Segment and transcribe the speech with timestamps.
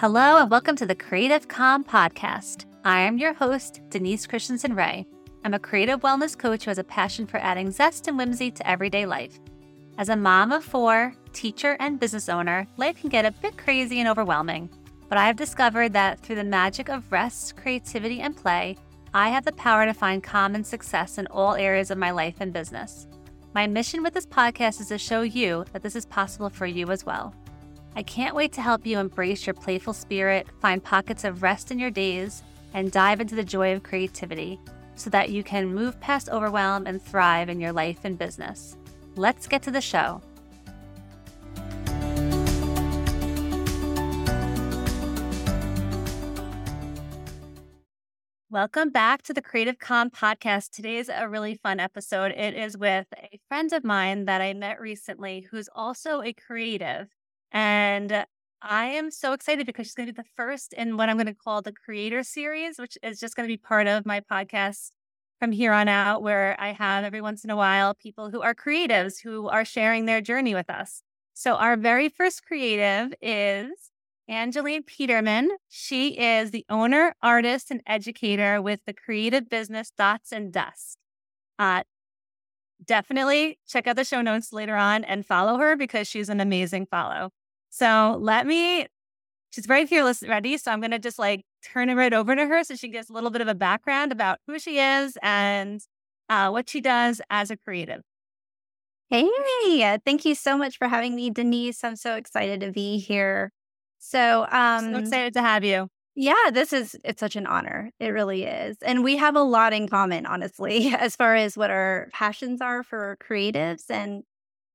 [0.00, 2.64] Hello, and welcome to the Creative Calm Podcast.
[2.86, 5.06] I am your host, Denise Christenson Rae.
[5.44, 8.66] I'm a creative wellness coach who has a passion for adding zest and whimsy to
[8.66, 9.38] everyday life.
[9.98, 14.00] As a mom of four, teacher, and business owner, life can get a bit crazy
[14.00, 14.70] and overwhelming.
[15.10, 18.78] But I have discovered that through the magic of rest, creativity, and play,
[19.12, 22.36] I have the power to find calm and success in all areas of my life
[22.40, 23.06] and business.
[23.54, 26.90] My mission with this podcast is to show you that this is possible for you
[26.90, 27.34] as well.
[27.96, 31.78] I can't wait to help you embrace your playful spirit, find pockets of rest in
[31.80, 34.60] your days, and dive into the joy of creativity
[34.94, 38.76] so that you can move past overwhelm and thrive in your life and business.
[39.16, 40.22] Let's get to the show.
[48.50, 50.70] Welcome back to the Creative Calm podcast.
[50.70, 52.32] Today is a really fun episode.
[52.32, 57.08] It is with a friend of mine that I met recently who's also a creative.
[57.52, 58.24] And
[58.62, 61.26] I am so excited because she's going to be the first in what I'm going
[61.26, 64.90] to call the creator series, which is just going to be part of my podcast
[65.38, 68.54] from here on out, where I have every once in a while people who are
[68.54, 71.02] creatives who are sharing their journey with us.
[71.32, 73.70] So, our very first creative is
[74.28, 75.50] Angeline Peterman.
[75.70, 80.98] She is the owner, artist, and educator with the creative business Dots and Dust.
[81.58, 81.84] Uh,
[82.84, 86.86] definitely check out the show notes later on and follow her because she's an amazing
[86.86, 87.30] follow.
[87.70, 88.86] So let me,
[89.50, 90.58] she's very fearless ready.
[90.58, 93.10] So I'm going to just like turn it right over to her so she gives
[93.10, 95.80] a little bit of a background about who she is and
[96.28, 98.02] uh, what she does as a creative.
[99.10, 101.82] Hey, thank you so much for having me, Denise.
[101.82, 103.50] I'm so excited to be here.
[103.98, 105.88] So, um, so excited to have you.
[106.14, 107.90] Yeah, this is it's such an honor.
[107.98, 108.76] It really is.
[108.84, 112.82] And we have a lot in common, honestly, as far as what our passions are
[112.82, 114.22] for creatives and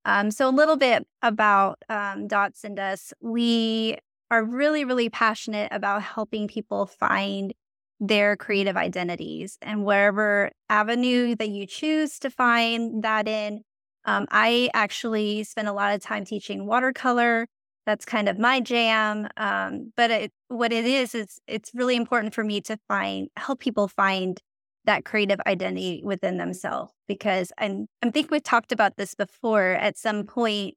[0.06, 3.14] um, so, a little bit about um, Dots and Dust.
[3.22, 3.98] We
[4.32, 7.54] are really, really passionate about helping people find
[8.00, 13.62] their creative identities and wherever avenue that you choose to find that in.
[14.06, 17.48] Um, I actually spend a lot of time teaching watercolor.
[17.86, 19.28] That's kind of my jam.
[19.38, 23.60] Um, but it, what it is, is it's really important for me to find, help
[23.60, 24.40] people find
[24.86, 29.98] that creative identity within themselves because I'm, I think we've talked about this before at
[29.98, 30.76] some point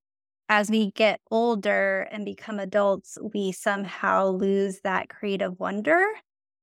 [0.49, 6.03] as we get older and become adults, we somehow lose that creative wonder,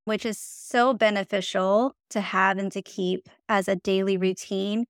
[0.05, 4.85] which is so beneficial to have and to keep as a daily routine.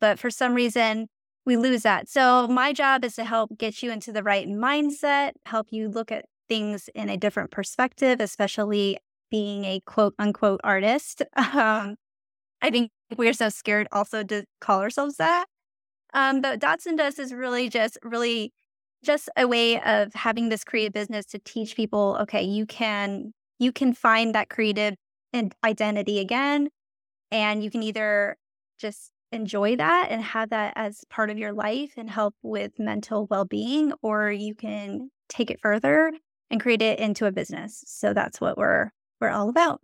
[0.00, 1.06] But for some reason,
[1.46, 2.08] we lose that.
[2.08, 6.10] So, my job is to help get you into the right mindset, help you look
[6.10, 8.98] at things in a different perspective, especially
[9.34, 11.22] being a quote unquote artist.
[11.36, 11.96] Um,
[12.62, 15.46] I think we're so scared also to call ourselves that.
[16.14, 18.52] Um, but Dots and Dust is really just really
[19.04, 23.72] just a way of having this creative business to teach people, okay, you can you
[23.72, 24.94] can find that creative
[25.64, 26.68] identity again,
[27.32, 28.36] and you can either
[28.78, 33.26] just enjoy that and have that as part of your life and help with mental
[33.30, 36.12] well-being, or you can take it further
[36.50, 37.82] and create it into a business.
[37.86, 38.90] So that's what we're
[39.20, 39.80] we're all about.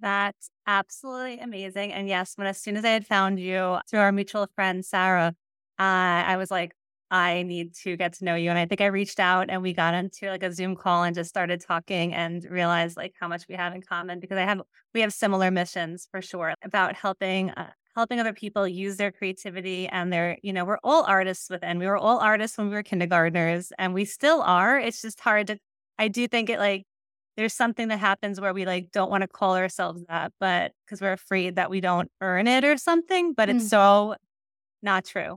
[0.00, 1.92] That's absolutely amazing.
[1.92, 5.34] And yes, when as soon as I had found you through our mutual friend, Sarah,
[5.78, 6.72] uh, I was like,
[7.10, 8.48] I need to get to know you.
[8.50, 11.14] And I think I reached out and we got into like a Zoom call and
[11.14, 14.62] just started talking and realized like how much we have in common because I have,
[14.94, 19.86] we have similar missions for sure about helping, uh, helping other people use their creativity
[19.88, 21.78] and their, you know, we're all artists within.
[21.78, 24.80] We were all artists when we were kindergartners and we still are.
[24.80, 25.58] It's just hard to,
[25.98, 26.86] I do think it like
[27.36, 31.00] there's something that happens where we like don't want to call ourselves that, but because
[31.00, 33.32] we're afraid that we don't earn it or something.
[33.32, 33.70] But it's mm.
[33.70, 34.16] so
[34.82, 35.36] not true.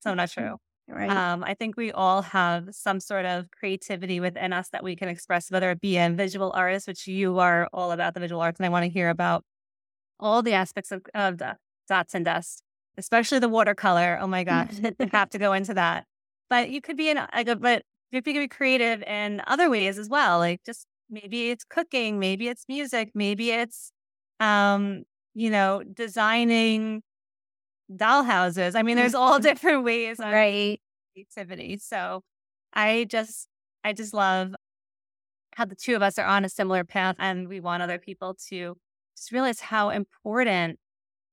[0.00, 0.56] so not true.
[0.88, 1.10] Right.
[1.10, 5.08] Um, I think we all have some sort of creativity within us that we can
[5.08, 8.58] express, whether it be in visual artists, which you are all about the visual arts,
[8.58, 9.44] and I want to hear about
[10.20, 11.56] all the aspects of, of the
[11.88, 12.62] dots and dust,
[12.98, 14.18] especially the watercolor.
[14.20, 16.04] Oh my gosh, I have to go into that.
[16.50, 20.08] But you could be in, like, but you could be creative in other ways as
[20.08, 23.92] well, like just maybe it's cooking, maybe it's music, maybe it's,
[24.40, 25.04] um,
[25.34, 27.02] you know, designing
[27.94, 28.74] dollhouses.
[28.74, 30.80] I mean, there's all different ways of right.
[31.14, 31.78] creativity.
[31.78, 32.22] So
[32.72, 33.46] I just,
[33.84, 34.54] I just love
[35.54, 38.34] how the two of us are on a similar path and we want other people
[38.48, 38.74] to
[39.16, 40.78] just realize how important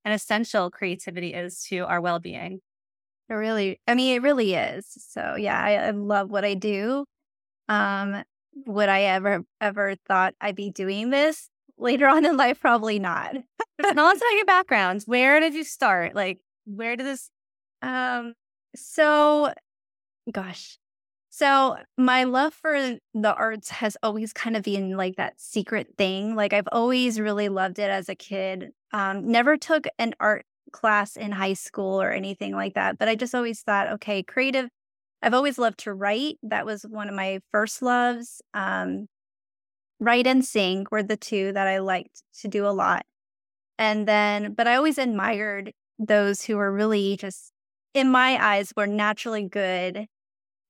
[0.03, 2.59] and essential creativity is to our well-being.
[3.29, 4.85] It really, I mean, it really is.
[4.89, 7.05] So yeah, I, I love what I do.
[7.69, 8.23] Um,
[8.65, 12.59] would I ever ever thought I'd be doing this later on in life?
[12.59, 13.33] Probably not.
[13.81, 15.03] Tell us about your background.
[15.05, 16.15] Where did you start?
[16.15, 17.29] Like, where did this?
[17.81, 18.33] Um.
[18.75, 19.53] So,
[20.31, 20.77] gosh,
[21.31, 26.35] So, my love for the arts has always kind of been like that secret thing.
[26.35, 28.71] Like, I've always really loved it as a kid.
[28.93, 33.15] Um, never took an art class in high school or anything like that, but I
[33.15, 34.69] just always thought, okay, creative.
[35.21, 36.37] I've always loved to write.
[36.43, 38.41] That was one of my first loves.
[38.53, 39.07] Um,
[39.99, 43.05] write and sing were the two that I liked to do a lot.
[43.77, 47.51] And then, but I always admired those who were really just,
[47.93, 50.05] in my eyes, were naturally good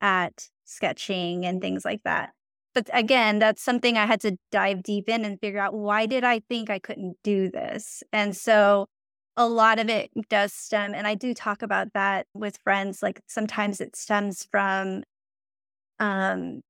[0.02, 2.32] at sketching and things like that.
[2.74, 6.24] But again, that's something I had to dive deep in and figure out why did
[6.24, 8.04] I think I couldn't do this?
[8.14, 8.88] And so
[9.40, 13.02] a lot of it does stem, and I do talk about that with friends.
[13.02, 15.04] Like sometimes it stems from
[16.00, 16.62] um,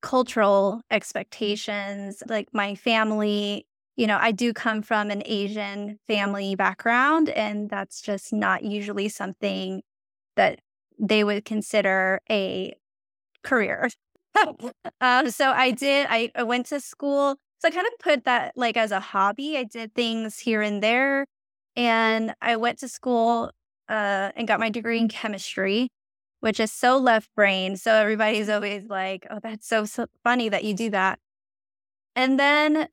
[0.00, 2.22] cultural expectations.
[2.28, 8.00] Like my family, you know, I do come from an Asian family background, and that's
[8.00, 9.82] just not usually something
[10.36, 10.60] that
[10.98, 12.74] they would consider a
[13.44, 13.90] career.
[15.00, 17.36] um, so I did, I, I went to school.
[17.60, 19.56] So I kind of put that like as a hobby.
[19.58, 21.26] I did things here and there.
[21.76, 23.50] And I went to school
[23.88, 25.88] uh, and got my degree in chemistry,
[26.40, 27.76] which is so left brain.
[27.76, 31.18] So everybody's always like, oh, that's so, so funny that you do that.
[32.14, 32.88] And then,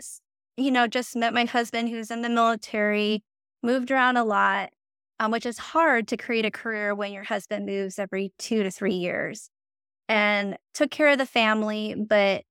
[0.57, 3.23] you know, just met my husband who's in the military,
[3.61, 4.69] moved around a lot
[5.19, 8.71] um, which is hard to create a career when your husband moves every two to
[8.71, 9.49] three years.
[10.09, 12.43] And took care of the family, but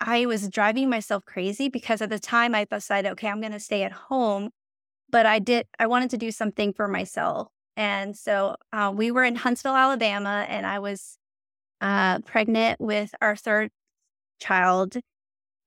[0.00, 3.60] I was driving myself crazy because at the time I decided, okay, I'm going to
[3.60, 4.50] stay at home.
[5.10, 7.48] But I did, I wanted to do something for myself.
[7.76, 11.18] And so uh, we were in Huntsville, Alabama, and I was
[11.80, 13.70] uh, pregnant with our third
[14.40, 14.96] child.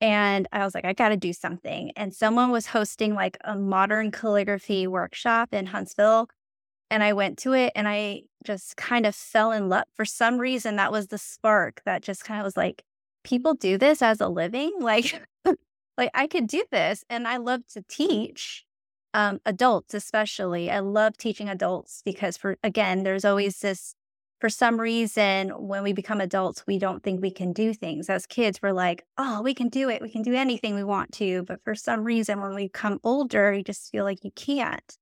[0.01, 1.91] And I was like, I got to do something.
[1.95, 6.30] And someone was hosting like a modern calligraphy workshop in Huntsville.
[6.89, 9.83] And I went to it and I just kind of fell in love.
[9.94, 12.83] For some reason, that was the spark that just kind of was like,
[13.24, 14.74] people do this as a living.
[14.80, 15.21] Like,
[15.97, 17.03] like I could do this.
[17.09, 18.65] And I love to teach
[19.13, 20.69] um, adults, especially.
[20.69, 23.95] I love teaching adults because, for again, there's always this
[24.39, 28.09] for some reason, when we become adults, we don't think we can do things.
[28.09, 30.01] As kids, we're like, oh, we can do it.
[30.01, 31.44] We can do anything we want to.
[31.44, 34.97] But for some reason, when we become older, you just feel like you can't.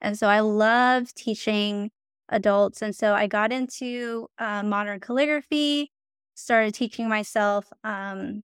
[0.00, 1.90] And so I love teaching
[2.28, 2.82] adults.
[2.82, 5.92] And so I got into uh, modern calligraphy,
[6.34, 8.42] started teaching myself um,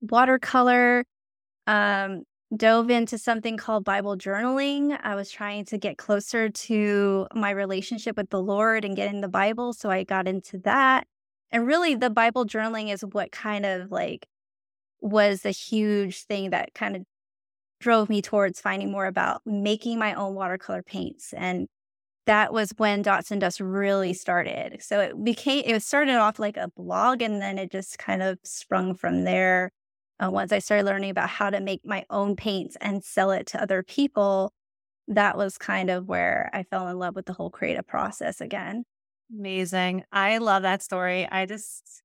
[0.00, 1.04] watercolor,
[1.66, 2.22] um,
[2.56, 4.98] dove into something called Bible journaling.
[5.02, 9.20] I was trying to get closer to my relationship with the Lord and get in
[9.20, 9.72] the Bible.
[9.72, 11.06] So I got into that.
[11.50, 14.26] And really, the Bible journaling is what kind of like
[15.00, 17.02] was a huge thing that kind of
[17.80, 21.32] drove me towards finding more about making my own watercolor paints.
[21.32, 21.68] And
[22.26, 24.82] that was when Dots and Dust really started.
[24.82, 28.38] So it became, it started off like a blog and then it just kind of
[28.42, 29.70] sprung from there
[30.22, 33.46] uh, once I started learning about how to make my own paints and sell it
[33.48, 34.52] to other people,
[35.08, 38.84] that was kind of where I fell in love with the whole creative process again.
[39.32, 40.04] Amazing.
[40.12, 41.28] I love that story.
[41.30, 42.02] I just,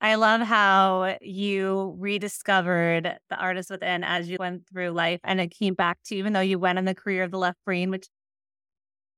[0.00, 5.50] I love how you rediscovered the artist within as you went through life and it
[5.50, 7.90] came back to you, even though you went in the career of the left brain,
[7.90, 8.06] which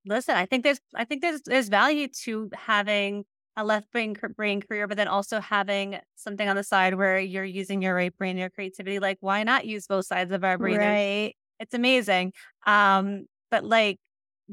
[0.06, 3.24] listen, I think there's I think there's there's value to having
[3.56, 7.44] a left brain brain career, but then also having something on the side where you're
[7.44, 8.98] using your right brain, your creativity.
[8.98, 10.78] Like, why not use both sides of our brain?
[10.78, 11.34] Right.
[11.60, 12.32] It's amazing.
[12.66, 13.98] Um, but like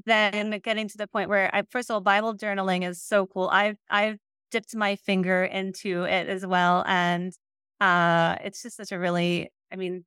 [0.06, 3.50] then getting to the point where I first of all, Bible journaling is so cool.
[3.50, 4.18] I've I've
[4.52, 6.84] dipped my finger into it as well.
[6.88, 7.34] And
[7.82, 10.06] uh it's just such a really I mean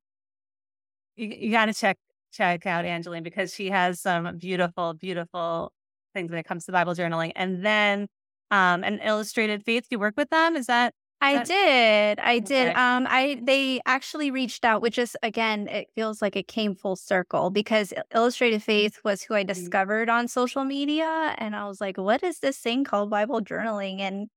[1.15, 1.97] you, you gotta check
[2.31, 5.71] check out Angeline because she has some beautiful, beautiful
[6.13, 7.31] things when it comes to Bible journaling.
[7.35, 8.07] And then
[8.51, 9.83] um, and Illustrated Faith.
[9.83, 10.55] Do you work with them?
[10.55, 10.93] Is that?
[11.23, 12.19] I did.
[12.19, 12.69] I did.
[12.69, 12.79] Okay.
[12.79, 16.97] Um, I they actually reached out, which is again, it feels like it came full
[16.97, 19.47] circle because Illustrated Faith was who I mm-hmm.
[19.47, 24.01] discovered on social media, and I was like, "What is this thing called Bible journaling?"
[24.01, 24.27] And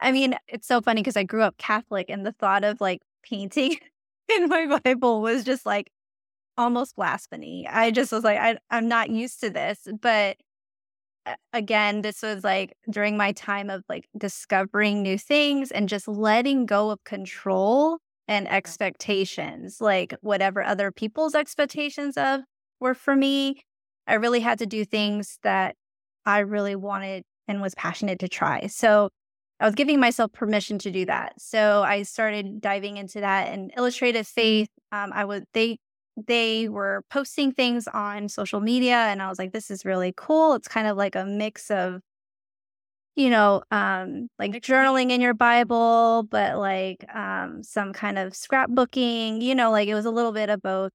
[0.00, 3.02] I mean, it's so funny because I grew up Catholic, and the thought of like
[3.22, 3.76] painting
[4.34, 5.90] in my Bible was just like
[6.56, 7.66] almost blasphemy.
[7.68, 10.36] I just was like, I, I'm not used to this, but
[11.52, 16.66] again, this was like during my time of like discovering new things and just letting
[16.66, 17.98] go of control
[18.28, 22.40] and expectations, like whatever other people's expectations of
[22.78, 23.62] were for me.
[24.06, 25.76] I really had to do things that
[26.24, 28.66] I really wanted and was passionate to try.
[28.66, 29.10] So
[29.58, 31.34] I was giving myself permission to do that.
[31.38, 34.70] So I started diving into that and Illustrated Faith.
[34.92, 35.78] Um, I would they
[36.26, 40.54] they were posting things on social media and I was like, this is really cool.
[40.54, 42.00] It's kind of like a mix of
[43.16, 49.42] you know, um, like journaling in your Bible, but like um, some kind of scrapbooking,
[49.42, 50.92] you know, like it was a little bit of both.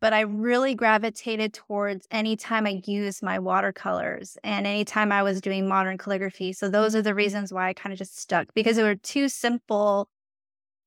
[0.00, 5.66] But I really gravitated towards anytime I used my watercolors and anytime I was doing
[5.66, 6.52] modern calligraphy.
[6.52, 9.28] So those are the reasons why I kind of just stuck because they were two
[9.30, 10.08] simple,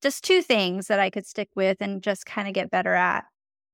[0.01, 3.25] just two things that I could stick with and just kind of get better at.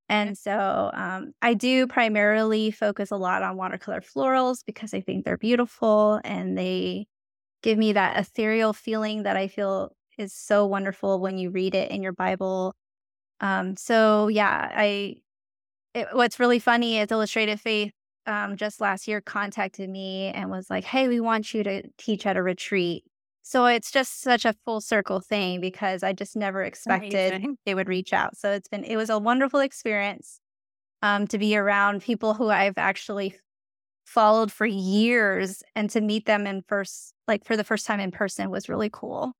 [0.08, 5.24] And so um, I do primarily focus a lot on watercolor florals because I think
[5.24, 7.06] they're beautiful and they
[7.62, 11.90] give me that ethereal feeling that I feel is so wonderful when you read it
[11.90, 12.74] in your Bible.
[13.40, 15.16] Um, so yeah, I.
[15.94, 17.92] It, what's really funny is Illustrated Faith
[18.26, 22.26] um, just last year contacted me and was like, "Hey, we want you to teach
[22.26, 23.04] at a retreat."
[23.46, 27.58] So it's just such a full circle thing because I just never expected Amazing.
[27.66, 28.38] they would reach out.
[28.38, 30.40] So it's been it was a wonderful experience
[31.02, 33.36] um, to be around people who I've actually
[34.06, 38.10] followed for years and to meet them in first like for the first time in
[38.10, 39.34] person was really cool.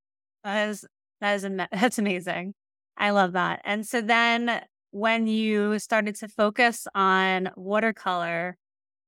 [0.44, 0.84] That is,
[1.22, 1.42] that is,
[1.72, 2.52] that's amazing.
[2.98, 3.62] I love that.
[3.64, 8.58] And so then when you started to focus on watercolor,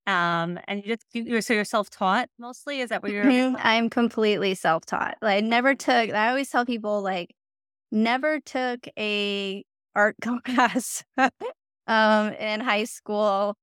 [0.07, 2.81] um, and you just you, you're so you're self taught mostly.
[2.81, 3.33] Is that what you're?
[3.33, 3.57] Mhm.
[3.59, 5.19] I'm completely self-taught.
[5.23, 7.35] Like never took I always tell people like
[7.93, 9.65] never took a
[9.97, 11.05] art class
[11.89, 13.57] um in high school.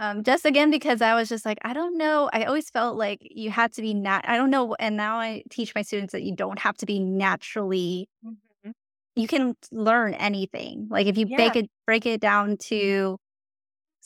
[0.00, 2.30] Um just again because I was just like I don't know.
[2.32, 5.44] I always felt like you had to be nat I don't know and now I
[5.50, 8.72] teach my students that you don't have to be naturally Mhm.
[9.14, 10.88] you can learn anything.
[10.90, 11.36] Like if you Yeah.
[11.36, 13.18] break it break it down to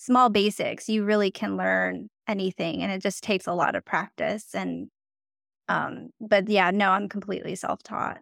[0.00, 4.54] small basics, you really can learn anything and it just takes a lot of practice
[4.54, 4.88] and
[5.68, 8.20] um but yeah, no, I'm completely self-taught.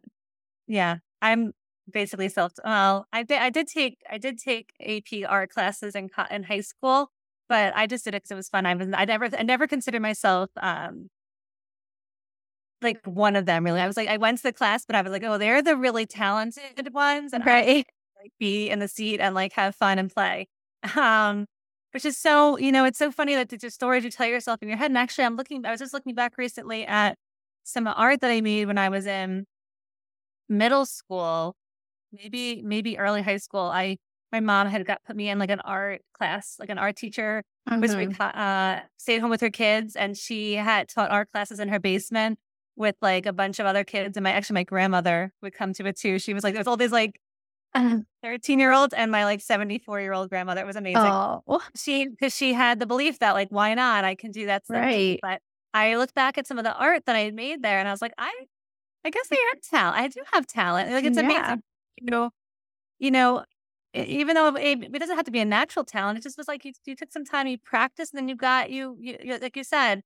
[0.69, 1.53] Yeah, I'm
[1.93, 2.53] basically self.
[2.65, 3.39] Well, I did.
[3.41, 3.99] I did take.
[4.11, 7.11] I did take AP art classes in co- in high school,
[7.49, 8.67] but I just did it because it was fun.
[8.67, 8.89] I was.
[8.95, 9.29] I never.
[9.39, 11.09] I never considered myself um
[12.83, 13.65] like one of them.
[13.65, 14.09] Really, I was like.
[14.09, 17.33] I went to the class, but I was like, oh, they're the really talented ones,
[17.33, 17.87] and I Right.
[18.23, 20.49] like be in the seat and like have fun and play.
[20.97, 21.47] Um,
[21.93, 22.59] which is so.
[22.59, 24.91] You know, it's so funny that it's a stories you tell yourself in your head.
[24.91, 25.65] And actually, I'm looking.
[25.67, 27.17] I was just looking back recently at
[27.65, 29.45] some art that I made when I was in
[30.49, 31.55] middle school,
[32.13, 33.63] maybe maybe early high school.
[33.63, 33.99] I
[34.33, 37.43] my mom had got put me in like an art class, like an art teacher
[37.81, 38.15] was Mhm.
[38.17, 41.79] reco- uh stayed home with her kids, and she had taught art classes in her
[41.79, 42.39] basement
[42.77, 44.17] with like a bunch of other kids.
[44.17, 46.19] And my actually my grandmother would come to it too.
[46.19, 47.21] She was like there's all these like
[47.75, 47.99] Uh-huh.
[48.23, 50.63] 13 year olds and my like 74 year old grandmother.
[50.63, 51.03] It was amazing.
[51.03, 51.43] Oh,
[51.77, 54.05] She because she had the belief that like why not?
[54.05, 54.79] I can do that stuff.
[54.79, 55.19] right.
[55.23, 55.41] But
[55.75, 57.91] I looked back at some of the art that I had made there, and I
[57.91, 58.33] was like, I
[59.05, 59.39] I guess I mm.
[59.55, 59.97] have talent.
[59.97, 60.91] I do have talent.
[60.91, 61.25] Like it's Yeah.
[61.25, 61.63] amazing.
[62.01, 62.31] You know,
[62.99, 63.45] you know,
[63.95, 66.65] even though it, it doesn't have to be a natural talent, it just was like
[66.65, 69.57] you, you took some time, you practiced, and then you got you, you, you like
[69.57, 70.03] you said,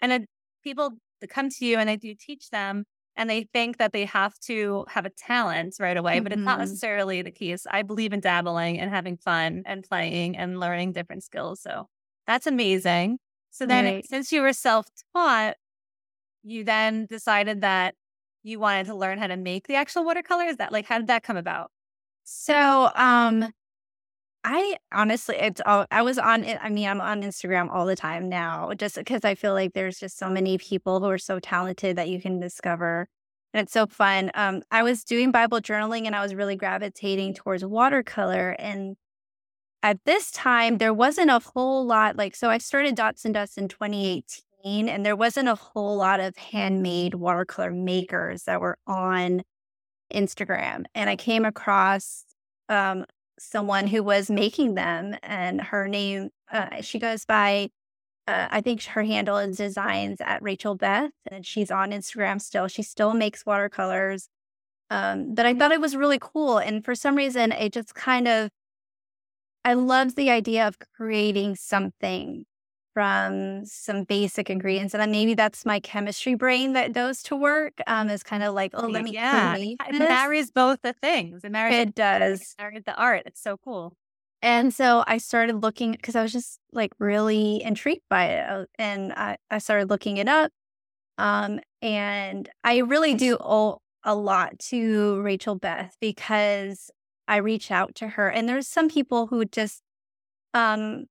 [0.00, 0.26] and then
[0.62, 2.84] people that come to you and they do teach them,
[3.16, 6.58] and they think that they have to have a talent right away, but it's not
[6.58, 6.60] Mhm.
[6.60, 7.66] necessarily the case.
[7.70, 11.60] I believe in dabbling and having fun and playing and learning different skills.
[11.62, 11.88] So
[12.26, 13.18] that's amazing.
[13.50, 14.04] So then, Right.
[14.04, 15.56] since you were self taught,
[16.44, 17.94] you then decided that
[18.42, 20.56] you wanted to learn how to make the actual watercolors.
[20.56, 21.70] That like, how did that come about?
[22.24, 23.52] So, um,
[24.44, 26.58] I honestly, it's all, I was on it.
[26.62, 29.98] I mean, I'm on Instagram all the time now, just because I feel like there's
[29.98, 33.08] just so many people who are so talented that you can discover.
[33.54, 34.30] And it's so fun.
[34.34, 38.50] Um, I was doing Bible journaling and I was really gravitating towards watercolor.
[38.58, 38.96] And
[39.82, 43.56] at this time, there wasn't a whole lot like, so I started Dots and Dust
[43.56, 49.42] in 2018, and there wasn't a whole lot of handmade watercolor makers that were on
[50.12, 50.84] Instagram.
[50.94, 52.24] And I came across
[52.68, 53.06] um,
[53.38, 57.70] someone who was making them, and her name, uh, she goes by,
[58.26, 62.68] uh, I think her handle is designs at Rachel Beth, and she's on Instagram still.
[62.68, 64.28] She still makes watercolors.
[64.90, 66.58] Um, but I thought it was really cool.
[66.58, 68.50] And for some reason, it just kind of,
[69.64, 72.44] I loved the idea of creating something
[72.94, 74.94] from some basic ingredients.
[74.94, 77.74] And then maybe that's my chemistry brain that goes to work.
[77.86, 81.44] Um, is kind of like, oh, let me yeah, it marries both the things.
[81.44, 82.54] It marries, It does.
[82.58, 83.24] marries the art.
[83.26, 83.94] It's so cool.
[84.40, 88.48] And so I started looking because I was just like really intrigued by it.
[88.48, 90.52] uh, And I, I started looking it up.
[91.18, 96.90] Um, and I really do owe a lot to Rachel Beth because
[97.26, 98.28] I reach out to her.
[98.28, 99.80] And there's some people who just,
[100.52, 101.06] um,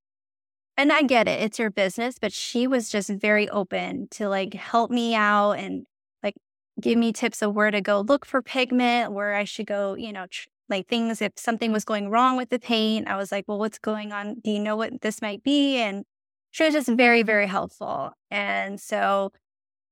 [0.77, 4.53] and I get it, it's your business, but she was just very open to like
[4.53, 5.85] help me out and
[6.23, 6.35] like
[6.81, 10.11] give me tips of where to go look for pigment, where I should go, you
[10.11, 13.07] know, tr- like things if something was going wrong with the paint.
[13.07, 14.35] I was like, well, what's going on?
[14.43, 15.77] Do you know what this might be?
[15.77, 16.05] And
[16.51, 18.11] she was just very, very helpful.
[18.31, 19.31] And so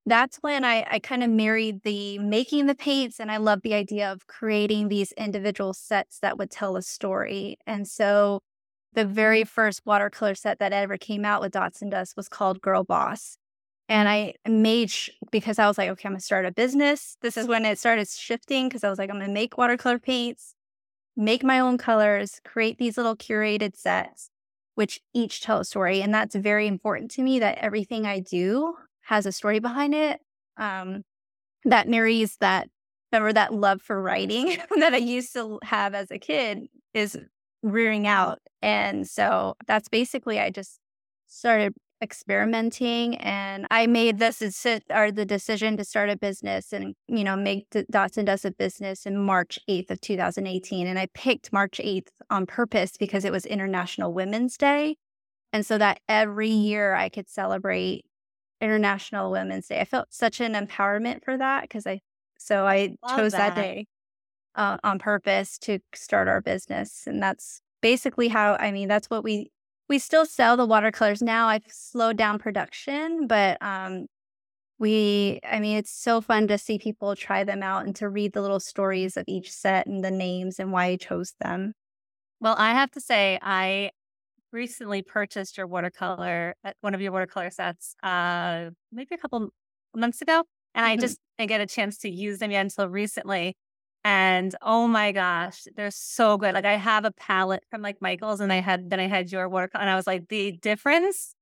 [0.06, 3.74] that's when I, I kind of married the making the paints and I love the
[3.76, 7.58] idea of creating these individual sets that would tell a story.
[7.68, 8.42] And so
[8.94, 12.62] the very first watercolor set that ever came out with Dots and Dust was called
[12.62, 13.38] Girl Boss.
[13.88, 17.18] And I made, sh- because I was like, okay, I'm gonna start a business.
[17.22, 20.56] This is when it started shifting because I was like, I'm gonna make watercolor paints,
[21.16, 24.30] make my own colors, create these little curated sets,
[24.76, 26.02] which each tell a story.
[26.02, 30.22] And that's very important to me that everything I do has a story behind it.
[30.58, 31.04] Um,
[31.66, 32.70] that marries that,
[33.12, 37.18] remember that love for writing that I used to have as a kid is
[37.64, 38.40] rearing out.
[38.62, 40.80] And so that's basically, I just
[41.28, 44.42] started experimenting and I made this
[44.90, 48.52] or the decision to start a business and you know make Dots and Dust a
[48.52, 53.32] business in March 8th of 2018 and I picked March 8th on purpose because it
[53.32, 54.96] was International Women's Day
[55.54, 58.06] and so that every year I could celebrate
[58.60, 59.80] International Women's Day.
[59.80, 62.02] I felt such an empowerment for that because I
[62.38, 63.86] so I Love chose that, that day
[64.56, 69.24] uh, on purpose to start our business and that's basically how I mean that's what
[69.24, 69.52] we
[69.92, 71.50] we still sell the watercolors now.
[71.50, 74.06] I've slowed down production, but um,
[74.80, 78.32] we, I mean, it's so fun to see people try them out and to read
[78.32, 81.74] the little stories of each set and the names and why I chose them.
[82.40, 83.92] Well, I have to say, I
[84.54, 89.50] recently purchased your watercolor, uh, one of your watercolor sets, uh, maybe a couple
[89.94, 90.94] months ago, and mm-hmm.
[90.94, 93.58] I just didn't get a chance to use them yet until recently.
[94.04, 96.54] And oh my gosh, they're so good.
[96.54, 99.48] Like I have a palette from like Michaels and I had then I had your
[99.48, 101.36] work and I was like, the difference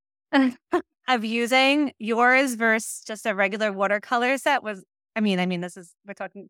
[1.08, 4.84] of using yours versus just a regular watercolor set was
[5.16, 6.48] I mean, I mean, this is we're talking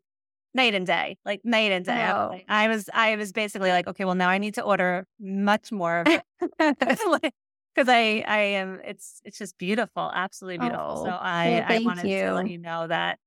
[0.53, 1.93] night and day, like night and day.
[2.47, 5.99] I was I was basically like, okay, well now I need to order much more
[5.99, 6.23] of it.
[7.73, 10.97] Because I I am it's it's just beautiful, absolutely beautiful.
[10.99, 12.21] Oh, so I well, I wanted you.
[12.25, 13.19] to let you know that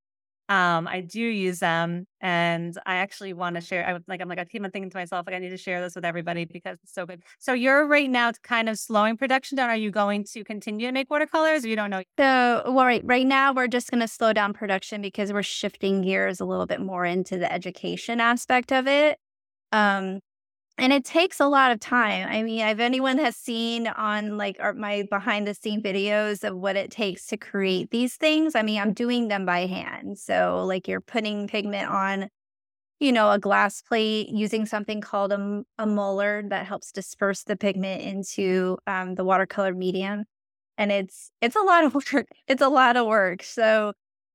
[0.48, 3.86] um, I do use them, and I actually want to share.
[3.86, 5.80] I like, I'm like, I keep on thinking to myself, like, I need to share
[5.80, 7.22] this with everybody because it's so good.
[7.38, 9.70] So you're right now kind of slowing production down.
[9.70, 12.02] Are you going to continue to make watercolors, or you don't know?
[12.18, 16.02] So, well, right, right now we're just going to slow down production because we're shifting
[16.02, 19.18] gears a little bit more into the education aspect of it.
[19.72, 20.20] Um,
[20.76, 22.26] and it takes a lot of time.
[22.28, 26.56] I mean, if anyone has seen on like our, my behind the scene videos of
[26.56, 30.18] what it takes to create these things, I mean, I'm doing them by hand.
[30.18, 32.28] So, like, you're putting pigment on,
[33.00, 37.56] you know, a glass plate using something called a, a muller that helps disperse the
[37.56, 40.24] pigment into um, the watercolor medium.
[40.78, 42.26] And it's it's a lot of work.
[42.48, 43.42] It's a lot of work.
[43.44, 43.92] So,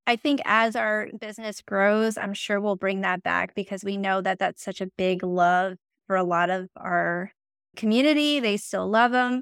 [0.08, 4.21] I think as our business grows, I'm sure we'll bring that back because we know
[4.21, 5.78] that that's such a big love
[6.10, 7.32] for a lot of our
[7.76, 8.39] community.
[8.39, 9.41] They still love them.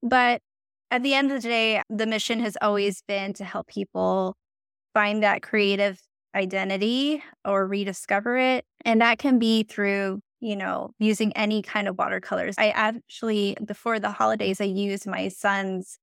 [0.00, 0.40] But
[0.92, 4.36] at the end of the day, the mission has always been to help people
[4.94, 6.00] find that creative
[6.32, 8.64] identity or rediscover it.
[8.84, 12.54] And that can be through, you know, using any kind of watercolors.
[12.58, 15.98] I actually, before the holidays, I used my son's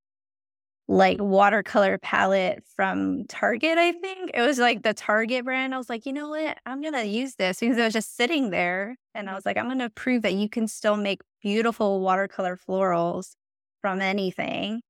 [0.87, 4.31] like watercolor palette from Target, I think.
[4.33, 5.73] It was like the Target brand.
[5.73, 6.57] I was like, you know what?
[6.65, 8.97] I'm going to use this because it was just sitting there.
[9.15, 12.57] And I was like, I'm going to prove that you can still make beautiful watercolor
[12.57, 13.35] florals
[13.81, 14.81] from anything.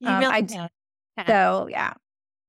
[0.00, 0.68] You um, really I, can.
[1.26, 1.94] So, yeah.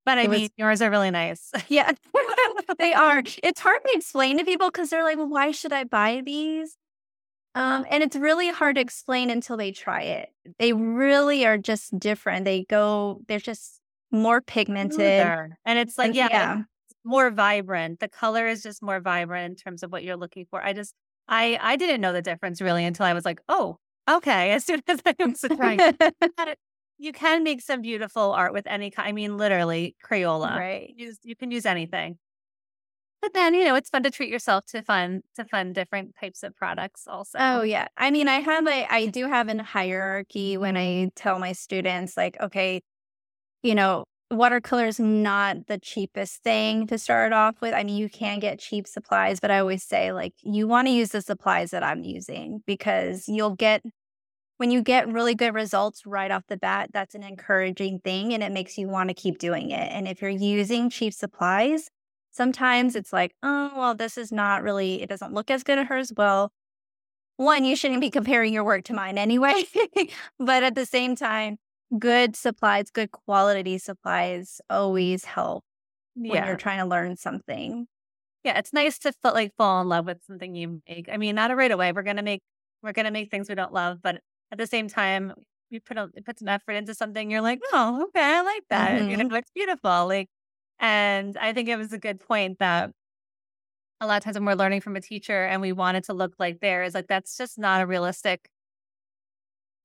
[0.05, 1.51] But I it mean, was, yours are really nice.
[1.67, 1.91] Yeah,
[2.79, 3.23] they are.
[3.43, 6.77] It's hard to explain to people because they're like, well, why should I buy these?
[7.59, 10.29] Um, and it's really hard to explain until they try it.
[10.59, 12.45] They really are just different.
[12.45, 14.95] They go, they're just more pigmented.
[14.95, 15.57] Smoother.
[15.65, 16.61] And it's like, and, yeah, yeah.
[17.03, 17.99] more vibrant.
[17.99, 20.63] The color is just more vibrant in terms of what you're looking for.
[20.63, 20.93] I just,
[21.27, 23.77] I, I didn't know the difference really until I was like, oh,
[24.09, 24.51] okay.
[24.53, 25.79] As soon as I was trying,
[26.97, 29.09] you can make some beautiful art with any kind.
[29.09, 30.55] I mean, literally Crayola.
[30.55, 30.93] Right.
[30.95, 32.17] You, you can use anything.
[33.21, 36.41] But then, you know, it's fun to treat yourself to fun to fun different types
[36.41, 37.37] of products oh, also.
[37.39, 37.87] Oh yeah.
[37.97, 42.15] I mean, I have a I do have a hierarchy when I tell my students
[42.15, 42.81] like, okay,
[43.61, 47.73] you know, watercolor is not the cheapest thing to start off with.
[47.73, 50.93] I mean, you can get cheap supplies, but I always say like you want to
[50.93, 53.83] use the supplies that I'm using because you'll get
[54.57, 58.43] when you get really good results right off the bat, that's an encouraging thing and
[58.43, 59.89] it makes you want to keep doing it.
[59.91, 61.89] And if you're using cheap supplies,
[62.31, 65.87] Sometimes it's like, oh, well, this is not really, it doesn't look as good as
[65.87, 66.13] hers.
[66.15, 66.51] Well,
[67.37, 69.63] one, you shouldn't be comparing your work to mine anyway.
[70.39, 71.57] but at the same time,
[71.97, 75.63] good supplies, good quality supplies always help
[76.15, 76.31] yeah.
[76.33, 77.87] when you're trying to learn something.
[78.43, 81.09] Yeah, it's nice to feel like fall in love with something you make.
[81.11, 81.91] I mean, not right away.
[81.91, 82.41] We're gonna make
[82.81, 85.33] we're gonna make things we don't love, but at the same time,
[85.69, 87.29] you put a put some effort into something.
[87.29, 88.91] You're like, oh, okay, I like that.
[88.91, 89.09] Mm-hmm.
[89.09, 90.07] You know, it's beautiful.
[90.07, 90.29] Like
[90.79, 92.93] And I think it was a good point that
[94.01, 96.13] a lot of times when we're learning from a teacher and we want it to
[96.13, 98.49] look like theirs, like that's just not a realistic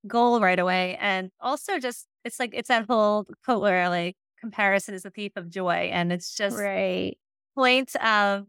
[0.06, 0.96] goal right away.
[1.00, 5.32] And also just it's like it's that whole quote where like comparison is the thief
[5.36, 5.90] of joy.
[5.92, 7.18] And it's just right.
[7.56, 8.46] point of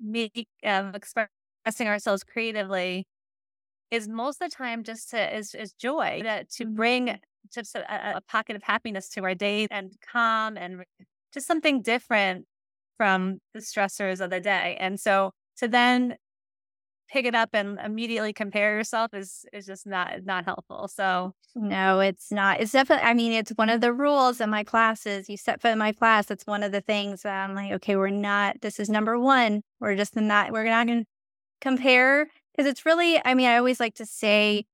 [0.00, 0.30] me
[0.64, 3.06] um, expressing ourselves creatively
[3.90, 7.20] is most of the time just to is is joy to, to bring Mhm.
[7.52, 10.84] just a, a pocket of happiness to our day and calm and
[11.38, 12.46] just something different
[12.96, 14.76] from the stressors of the day.
[14.80, 16.16] And so to then
[17.10, 20.88] pick it up and immediately compare yourself is is just not not helpful.
[20.88, 22.60] So No, it's not.
[22.60, 25.28] It's definitely, I mean, it's one of the rules in my classes.
[25.28, 26.30] You step foot in my class.
[26.30, 29.62] It's one of the things that I'm like, okay, we're not, this is number one.
[29.80, 31.06] We're just not, we're not going to
[31.60, 34.66] compare because it's really, I mean, I always like to say,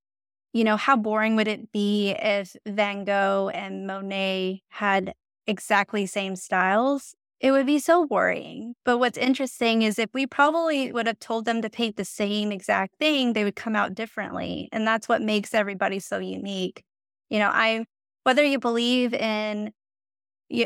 [0.53, 5.14] you know, how boring would it be if Van Gogh and Monet had
[5.46, 7.14] exactly same styles?
[7.40, 8.74] It would be so boring.
[8.85, 12.50] But what's interesting is if we probably would have told them to paint the same
[12.52, 14.68] exact thing, they would come out differently.
[14.72, 16.83] And that's what makes everybody so unique.
[17.28, 17.85] You know, I,
[18.22, 19.72] whether you believe in,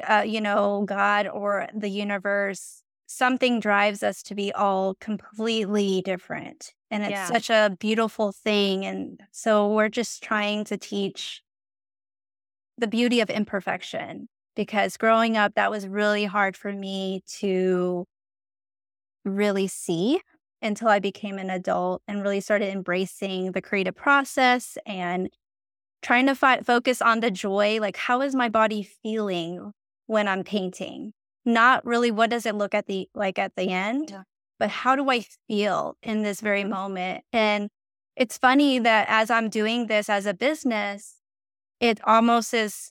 [0.09, 6.75] uh, you know, God or the universe, something drives us to be all completely different.
[6.91, 7.27] And it's Yeah.
[7.27, 8.85] such a beautiful thing.
[8.85, 11.43] And so we're just trying to teach
[12.77, 18.05] the beauty of imperfection because growing up, that was really hard for me to
[19.25, 20.21] really see
[20.61, 25.31] until I became an adult and really started embracing the creative process and
[26.03, 27.79] trying to fi- focus on the joy.
[27.81, 29.71] Like, how is my body feeling
[30.07, 31.13] when I'm painting?
[31.45, 34.23] Not really what does it look at the like at the end, Yeah.
[34.59, 36.71] but how do I feel in this very mm-hmm.
[36.71, 37.25] moment?
[37.33, 37.69] And
[38.17, 41.21] it's funny that as I'm doing this as a business,
[41.79, 42.91] it almost is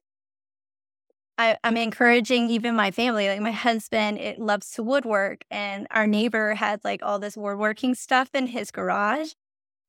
[1.38, 6.08] I, I'm encouraging even my family, like my husband, it loves to woodwork, and our
[6.08, 9.34] neighbor had like all this woodworking stuff in his garage.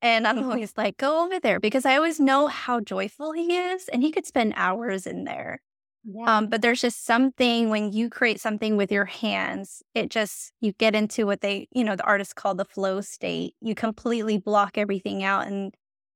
[0.02, 3.88] And I'm always like, go over there because I always know how joyful he is,
[3.88, 5.62] and he could spend hours in there.
[6.04, 6.30] yeah.
[6.38, 10.72] Um, but there's just something when you create something with your hands, it just you
[10.74, 13.54] get into what they, you know, the artists call the flow state.
[13.60, 15.74] You completely block everything out, and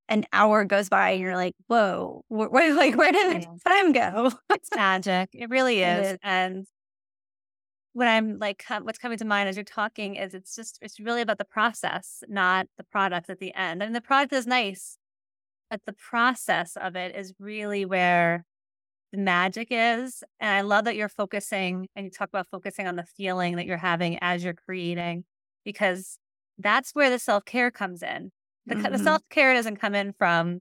[0.08, 4.32] an hour goes by, and you're like, whoa, where, where like where did time go?
[4.50, 5.30] it's magic.
[5.32, 6.14] It really It is.
[6.14, 6.18] is.
[6.22, 6.66] And
[7.92, 11.20] what I'm like, what's coming to mind as you're talking is it's just, it's really
[11.20, 13.82] about the process, not the product at the end.
[13.82, 14.96] I And the product is nice,
[15.70, 18.44] but the process of it is really where
[19.12, 20.24] the magic is.
[20.40, 23.66] And I love that you're focusing and you talk about focusing on the feeling that
[23.66, 25.24] you're having as you're creating,
[25.64, 26.18] because
[26.58, 28.32] that's where the self care comes in.
[28.66, 28.98] The, the Mhm.
[28.98, 30.60] self care doesn't come in from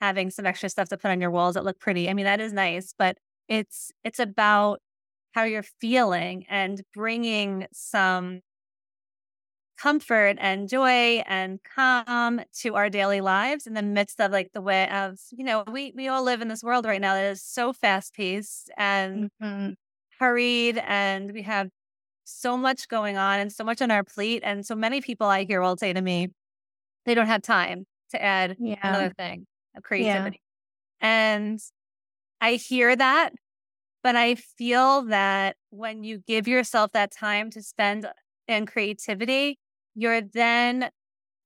[0.00, 2.08] having some extra stuff to put on your walls that look pretty.
[2.10, 3.18] I mean, that is nice, but
[3.48, 4.80] it's it's about
[5.34, 8.42] how you're feeling and bringing some
[9.78, 14.60] comfort and joy and calm to our daily lives in the midst of like the
[14.60, 17.42] way of you know we we all live in this world right now that is
[17.42, 19.74] so fast paced and Mhm.
[20.18, 21.70] hurried and we have
[22.24, 25.44] so much going on and so much on our plate and so many people i
[25.44, 26.28] hear will say to me
[27.06, 28.76] they don't have time to add Yeah.
[28.82, 30.40] another thing of creativity
[31.00, 31.60] and
[32.40, 33.32] i hear that
[34.02, 38.06] but i feel that when you give yourself that time to spend
[38.48, 39.58] in creativity
[39.94, 40.90] you're then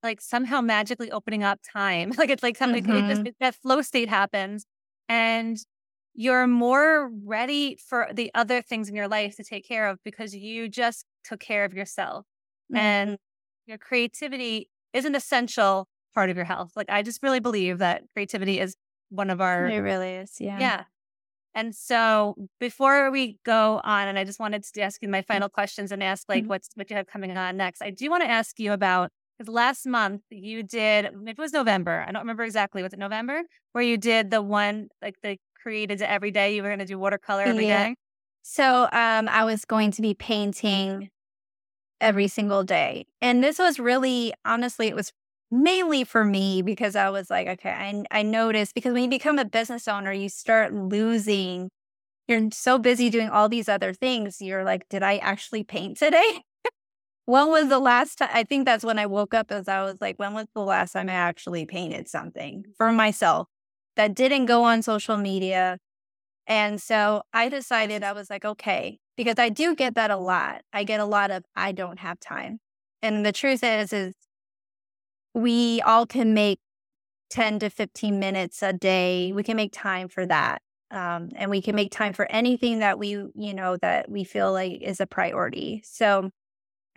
[0.03, 3.27] like somehow magically opening up time like it's like something Mhm.
[3.27, 4.67] it- that flow state happens
[5.09, 5.59] and
[6.15, 10.35] you're more ready for the other things in your life to take care of because
[10.35, 12.27] you just took care of yourself
[12.71, 12.77] Mhm.
[12.79, 13.19] and
[13.67, 18.03] your creativity is an essential part of your health like i just really believe that
[18.15, 18.77] creativity is
[19.11, 20.33] one of our It really is.
[20.41, 20.59] Yeah.
[20.59, 20.83] yeah.
[21.55, 25.49] And so before we go on, and I just wanted to ask you my final
[25.49, 26.49] questions and ask like Mhm.
[26.49, 27.81] what's what you have coming on next.
[27.83, 31.53] I do want to ask you about because last month you did maybe it was
[31.53, 32.05] November.
[32.07, 32.83] I don't remember exactly.
[32.83, 33.43] Was it November?
[33.73, 36.55] Where you did the one like the created every day.
[36.57, 37.89] You were gonna do watercolor every day.
[37.89, 37.95] Yeah.
[38.43, 41.11] So um, I was going to be painting
[42.01, 43.07] every single day.
[43.21, 45.13] And this was really, honestly, it was
[45.51, 49.39] mainly for me because I was like, okay, I, I noticed because when you become
[49.39, 51.71] a business owner, you start losing,
[52.29, 54.41] you're so busy doing all these other things.
[54.41, 56.43] You're like, did I actually paint today?
[57.27, 58.31] when was the last time?
[58.33, 60.93] I think that's when I woke up as I was like, when was the last
[60.93, 63.49] time I actually painted something for myself
[63.97, 65.79] that didn't go on social media?
[66.47, 70.63] And so I decided I was like, okay, because I do get that a lot.
[70.73, 72.59] I get a lot of I don't have time.
[73.03, 74.15] And the truth is is
[75.35, 76.59] we all can make
[77.31, 79.33] 10 to 15 minutes a day.
[79.33, 80.63] We can make time for that.
[80.91, 84.53] Um, and we can make time for anything that we, you know, that we feel
[84.53, 85.83] like is a priority.
[85.85, 86.31] So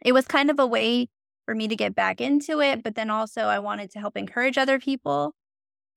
[0.04, 1.08] it was kind of a way
[1.46, 2.84] for me to get back into it.
[2.84, 5.34] But then also, I wanted to help encourage other people.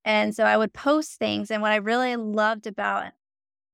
[0.05, 1.51] And so I would post things.
[1.51, 3.13] And what I really loved about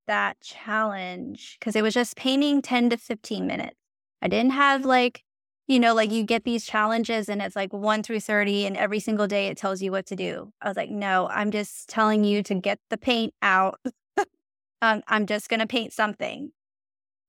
[0.09, 3.77] that challenge, because it was just painting 10 to 15 minutes.
[4.21, 5.23] I didn't have like,
[5.69, 8.99] you know, like you get these challenges and it's like one through 30, and every
[8.99, 10.53] single day it tells you what to do.
[10.61, 13.79] I was like, no, I'm just telling you to get the paint out.
[14.83, 16.51] um, I'm just going to paint something.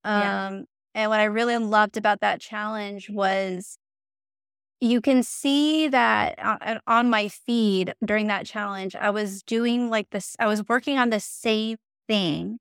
[0.03, 0.61] Um, yeah.
[0.95, 3.77] And what I really loved about that challenge was
[4.81, 6.39] you can see that
[6.87, 11.09] on my feed during that challenge, I was doing like this, I was working on
[11.09, 12.59] the same thing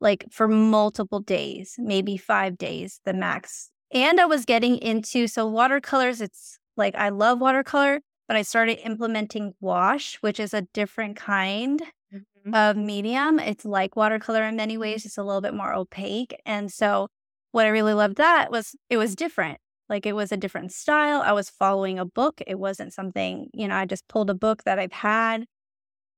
[0.00, 3.70] like for multiple days, maybe five days, the max.
[3.92, 8.84] And I was getting into, so watercolors, it's like I love watercolor, but I started
[8.84, 11.80] implementing gouache, which is a different kind
[12.12, 12.54] mm-hmm.
[12.54, 13.38] of medium.
[13.38, 16.36] It's like watercolor in many ways, it's a little bit more opaque.
[16.44, 17.08] And so
[17.52, 19.58] what I really loved that was it was different.
[19.88, 21.22] Like it was a different style.
[21.22, 22.42] I was following a book.
[22.46, 25.46] It wasn't something, you know, I just pulled a book that I've had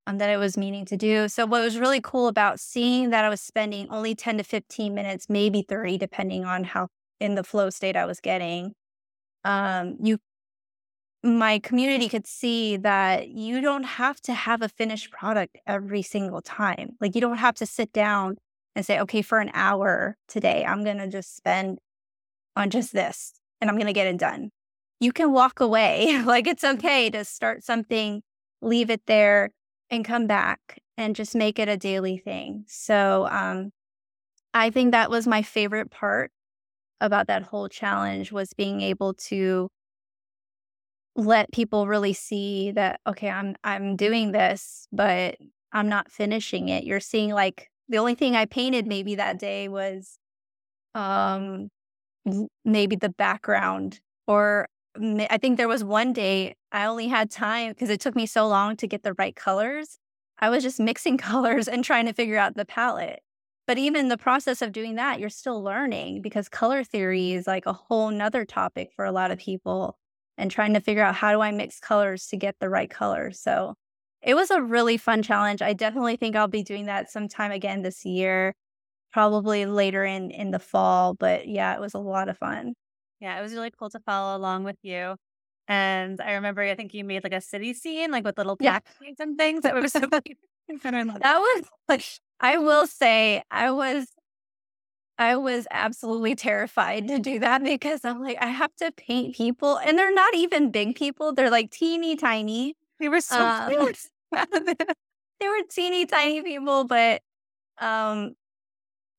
[0.09, 1.29] um, that I was meaning to do.
[1.29, 4.95] So, what was really cool about seeing that I was spending only 10 to 15
[4.95, 6.89] minutes, maybe 30, depending on how
[7.21, 8.73] in the flow state I was getting,
[9.45, 10.19] um, you
[11.23, 16.41] my community could see that you don't have to have a finished product every single
[16.41, 16.97] time.
[17.01, 18.37] Like you don't have to sit down
[18.77, 21.79] and say, okay, for an hour today, I'm going to just spend
[22.57, 24.51] on just this and I'm going to get it done.
[25.01, 26.23] You can walk away.
[26.25, 28.23] like it's okay to start something,
[28.63, 29.51] leave it there,
[29.91, 32.65] and come back and just make it a daily thing.
[32.69, 33.73] So um,
[34.55, 36.31] I think that was my favorite part
[37.01, 39.69] about that whole challenge was being able to
[41.17, 45.37] let people really see that okay i'm i'm doing this but
[45.73, 49.69] i'm not finishing it you're seeing like the only thing i painted maybe that day
[49.69, 50.19] was
[50.95, 51.69] um
[52.65, 54.69] maybe the background or
[55.31, 58.47] I think there was one day I only had time because it took me so
[58.49, 59.99] long to get the right colors.
[60.39, 63.21] I was just mixing colors and trying to figure out the palette.
[63.67, 67.67] But even the process of doing that, you're still learning because color theory is like
[67.67, 69.99] a whole nother topic for a lot of people
[70.39, 73.31] and trying to figure out how do I mix colors to get the right color.
[73.33, 73.75] So
[74.23, 75.63] it was a really fun challenge.
[75.63, 78.55] I definitely think I'll be doing that sometime again this year,
[79.13, 81.15] probably later in in the fall.
[81.15, 82.75] But yeah, it was a lot of fun.
[83.21, 85.17] Yeah, it was really cool to follow along with you.
[85.67, 88.81] And I remember, I think you made like a city scene, like with little yeah.
[89.19, 89.63] and things.
[89.63, 90.39] That was so cute.
[90.83, 92.05] that was like,
[92.41, 94.07] I will say, I was,
[95.19, 99.77] I was absolutely terrified to do that because I'm like, I have to paint people,
[99.79, 102.77] and they're not even big people; they're like teeny tiny.
[103.01, 103.99] They were so um, cute.
[104.33, 107.21] they were teeny tiny people, but
[107.81, 108.35] um,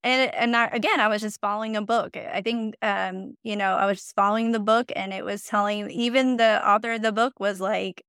[0.04, 2.16] and and I, again, I was just following a book.
[2.16, 5.90] I think, um, you know, I was just following the book, and it was telling.
[5.92, 8.04] Even the author of the book was like,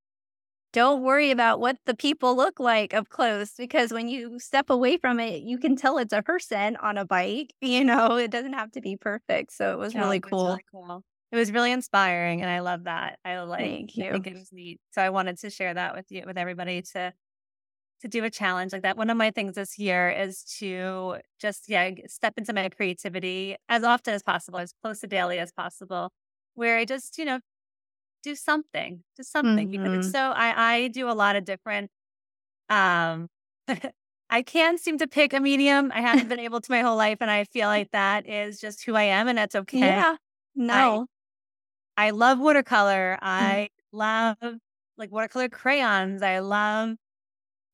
[0.72, 4.98] "Don't worry about what the people look like up close, because when you step away
[4.98, 7.52] from it, you can tell it's a person on a bike.
[7.60, 10.46] You know, it doesn't have to be perfect." So it was yeah, really cool.
[10.48, 11.04] Really cool.
[11.32, 13.18] It was really inspiring, and I love that.
[13.24, 13.60] I like.
[13.60, 14.08] Thank you.
[14.08, 14.80] I think it was neat.
[14.92, 17.12] So I wanted to share that with you, with everybody, to
[18.00, 18.96] to do a challenge like that.
[18.96, 23.84] One of my things this year is to just, yeah, step into my creativity as
[23.84, 26.10] often as possible, as close to daily as possible,
[26.54, 27.40] where I just, you know,
[28.22, 29.68] do something, do something.
[29.68, 29.84] Mm-hmm.
[29.84, 30.32] Because it's mm-hmm.
[30.32, 31.90] so, I, I do a lot of different,
[32.68, 33.28] um,
[34.30, 35.90] I can't seem to pick a medium.
[35.92, 37.18] I haven't been able to my whole life.
[37.20, 39.78] And I feel like that is just who I am and that's okay.
[39.78, 40.16] Yeah.
[40.54, 41.06] No.
[41.96, 43.18] I, I love watercolor.
[43.20, 43.26] Mm.
[43.26, 44.36] I love
[44.96, 46.22] like watercolor crayons.
[46.22, 46.96] I love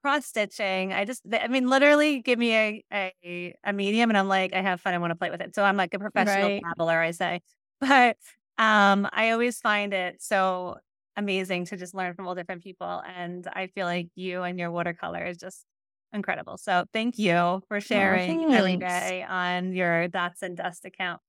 [0.06, 0.92] cross stitching.
[0.92, 4.60] I just, I mean, literally give me a, a, a medium and I'm like, I
[4.60, 4.94] have fun.
[4.94, 5.52] I want to play with it.
[5.52, 6.62] So I'm like a professional right.
[6.62, 7.40] dabbler, I say.
[7.78, 8.16] But
[8.56, 10.76] um, I always find it so
[11.16, 13.02] amazing to just learn from all different people.
[13.16, 15.66] And I feel like you and your watercolor is just
[16.12, 16.56] incredible.
[16.56, 21.20] So thank you for sharing oh, every day on your Dots and Dust account.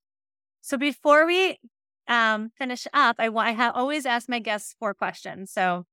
[0.61, 1.57] So before we
[2.07, 5.51] um, finish up, I, I have always ask my guests four questions.
[5.51, 5.85] So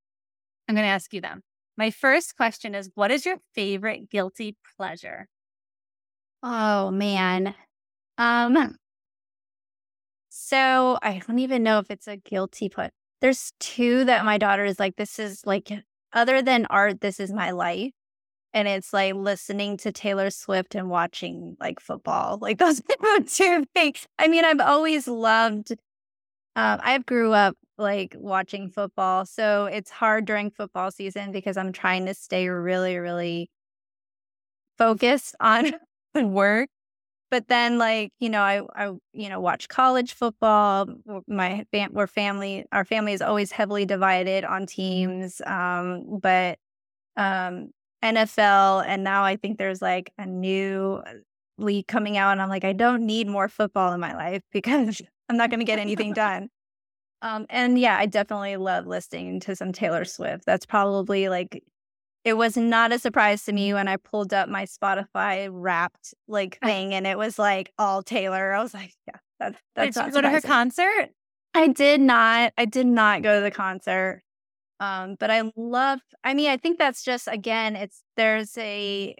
[0.68, 1.42] I'm going to ask you them.
[1.76, 5.28] My first question is What is your favorite guilty pleasure?
[6.42, 7.54] Oh, man.
[8.18, 8.76] Um,
[10.28, 12.90] so I don't even know if it's a guilty put.
[13.20, 15.70] There's two that my daughter is like, this is like,
[16.12, 17.92] other than art, this is my life.
[18.52, 22.38] And it's like listening to Taylor Swift and watching like football.
[22.40, 22.82] Like those
[23.26, 24.06] two things.
[24.18, 25.72] I mean, I've always loved,
[26.56, 29.26] um, I grew up like watching football.
[29.26, 33.50] So it's hard during football season because I'm trying to stay really, really
[34.78, 35.72] focused on
[36.14, 36.68] work.
[37.30, 40.86] But then, like you know, I I you know watch college football.
[41.26, 42.64] My fam- we're family.
[42.72, 45.40] Our family is always heavily divided on teams.
[45.46, 46.58] Um, but
[47.16, 47.70] um,
[48.02, 51.02] NFL, and now I think there's like a new
[51.58, 55.02] league coming out, and I'm like, I don't need more football in my life because
[55.28, 56.48] I'm not going to get anything done.
[57.22, 60.44] Um, and yeah, I definitely love listening to some Taylor Swift.
[60.44, 61.62] That's probably like
[62.24, 66.58] it was not a surprise to me when I pulled up my Spotify wrapped like
[66.62, 68.52] thing and it was like all Taylor.
[68.52, 71.10] I was like, yeah, that, that's Did you go to her concert?
[71.54, 72.52] I did not.
[72.58, 74.22] I did not go to the concert.
[74.80, 79.14] Um, but I love I mean, I think that's just again, it's there's a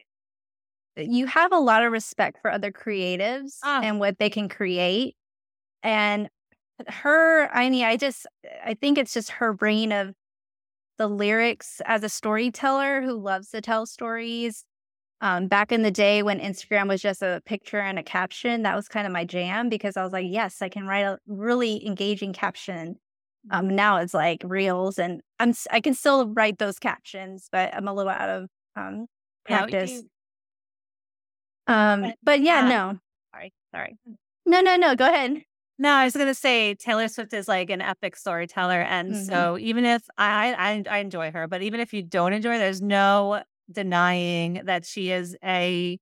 [0.96, 3.80] you have a lot of respect for other creatives Ah.
[3.82, 5.16] and what they can create.
[5.84, 6.28] And
[6.88, 8.26] her, I mean, I just
[8.64, 10.14] I think it's just her brain of
[10.98, 14.64] the lyrics as a storyteller who loves to tell stories.
[15.20, 18.74] Um, back in the day when Instagram was just a picture and a caption, that
[18.74, 21.86] was kind of my jam because I was like, yes, I can write a really
[21.86, 22.96] engaging caption.
[23.50, 27.86] Um, now it's like reels, and I'm I can still write those captions, but I'm
[27.86, 29.06] a little out of um,
[29.44, 30.02] practice.
[31.66, 32.98] Um, But, but yeah, uh, no,
[33.32, 33.96] Sorry, sorry.
[34.46, 34.94] no, no, no.
[34.94, 35.42] Go ahead.
[35.78, 39.16] No, I was gonna say Taylor Swift is like an epic storyteller, and Mhm.
[39.16, 42.58] so even if I, I I enjoy her, but even if you don't enjoy, her,
[42.58, 45.98] there's no denying that she is a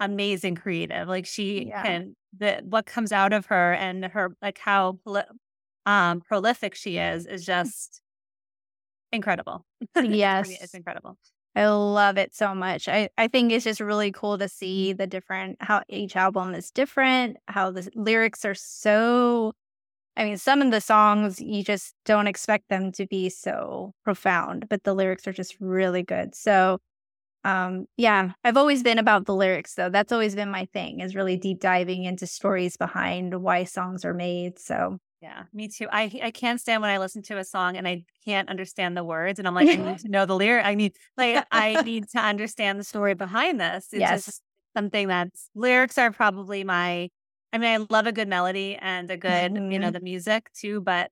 [0.00, 1.08] amazing creative.
[1.08, 1.82] Like she Yeah.
[1.82, 5.00] can the what comes out of her and her like how
[5.86, 8.02] um prolific she is is just
[9.12, 9.64] incredible.
[10.00, 10.58] Yes.
[10.60, 11.18] it's incredible.
[11.56, 12.88] I love it so much.
[12.88, 16.70] I, I think it's just really cool to see the different how each album is
[16.70, 19.52] different, how the lyrics are so
[20.16, 24.68] I mean, some of the songs you just don't expect them to be so profound,
[24.70, 26.34] but the lyrics are just really good.
[26.34, 26.78] So
[27.44, 29.90] um yeah, I've always been about the lyrics though.
[29.90, 34.14] That's always been my thing is really deep diving into stories behind why songs are
[34.14, 34.58] made.
[34.58, 35.88] So Yeah, me too.
[35.90, 39.02] I I can't stand when I listen to a song and I can't understand the
[39.04, 40.64] words, and I'm like, I need to know the lyric.
[40.64, 43.88] I need like I need to understand the story behind this.
[43.92, 44.24] It's Yes.
[44.24, 44.42] just
[44.76, 47.10] something that's lyrics are probably my.
[47.52, 49.92] I mean, I love a good melody and a good, you know, Mhm.
[49.92, 51.10] the music too, but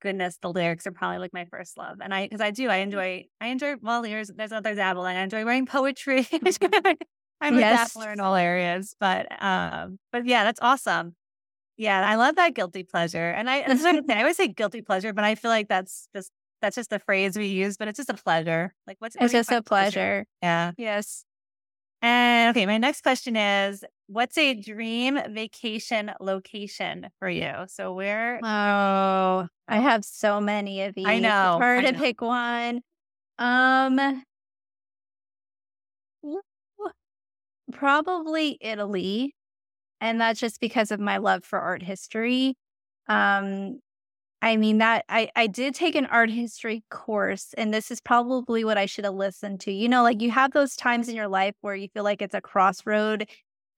[0.00, 1.98] goodness, the lyrics are probably like my first love.
[2.00, 3.76] And I, because I do, I enjoy, I enjoy.
[3.80, 5.16] Well, there's there's other dabbling.
[5.16, 6.26] I enjoy writing poetry.
[7.40, 7.58] I'm Yes.
[7.58, 11.16] a dabbler in all areas, but um, but yeah, that's awesome.
[11.76, 13.30] Yeah, I love that guilty pleasure.
[13.30, 14.10] And I, that's what I'm.
[14.10, 16.30] I always say guilty pleasure, but I feel like that's just
[16.60, 18.74] that's just the phrase we use, but it's just a pleasure.
[18.86, 20.26] Like what's it's just a find pleasure.
[20.42, 20.72] Yeah.
[20.76, 21.24] Yes.
[22.02, 27.52] And okay, my next question is what's a dream vacation location for you?
[27.68, 31.06] So where Oh, I have so many of these.
[31.06, 31.98] I know, It's hard I to know.
[32.00, 32.80] pick one.
[33.38, 34.22] Um,
[37.72, 39.34] probably Italy,
[40.02, 42.56] and that's just because of my love for art history.
[43.08, 43.78] Um,
[44.42, 48.64] I mean that I I did take an art history course, and this is probably
[48.64, 49.72] what I should have listened to.
[49.72, 52.34] You know, like you have those times in your life where you feel like it's
[52.34, 53.28] a crossroad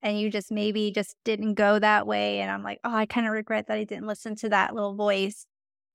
[0.01, 2.39] and you just maybe just didn't go that way.
[2.39, 4.95] And I'm like, oh, I kind of regret that I didn't listen to that little
[4.95, 5.45] voice.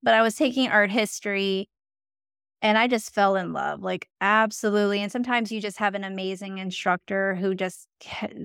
[0.03, 1.69] But I was taking art history
[2.63, 5.01] and I just fell in love, like absolutely.
[5.01, 7.89] And sometimes you just have an amazing instructor who just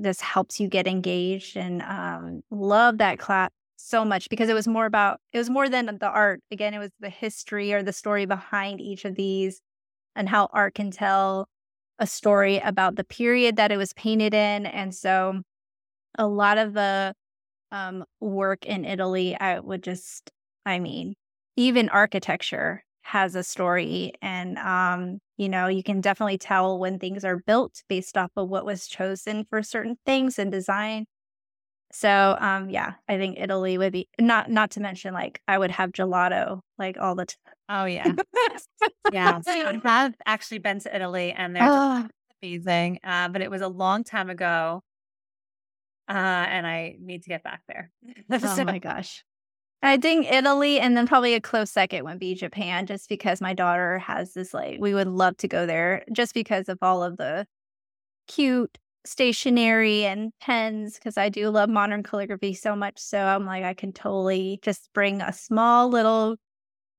[0.01, 4.67] just helps you get engaged and um, love that class so much because it was
[4.67, 6.41] more about it was more than the art.
[6.51, 9.61] Again, it was the history or the story behind each of these
[10.15, 11.47] and how art can tell
[11.99, 14.65] a story about the period that it was painted in.
[14.65, 15.41] And so
[16.17, 17.13] a lot of the
[17.71, 20.31] um, work in Italy, I would just,
[20.65, 21.15] I mean,
[21.57, 24.11] even architecture has a story.
[24.21, 28.49] And, um, you know, you can definitely tell when things are built based off of
[28.49, 31.05] what was chosen for certain things and design.
[31.91, 35.69] So, um, yeah, I think Italy would be not, not to mention like I would
[35.69, 37.53] have gelato like all the time.
[37.69, 38.11] Oh yeah.
[39.13, 39.39] Yeah.
[39.41, 42.07] So I have actually been to Italy and they're Oh,
[42.41, 42.99] amazing.
[43.03, 44.81] Uh, but it was a long time ago.
[46.09, 47.91] Uh, and I need to get back there.
[48.31, 49.23] oh So- my gosh.
[49.85, 53.53] I think Italy and then probably a close second would be Japan just because my
[53.53, 57.17] daughter has this like we would love to go there just because of all of
[57.17, 57.45] the
[58.27, 63.63] cute stationery and pens because I do love modern calligraphy so much so I'm like
[63.63, 66.37] I can totally just bring a small little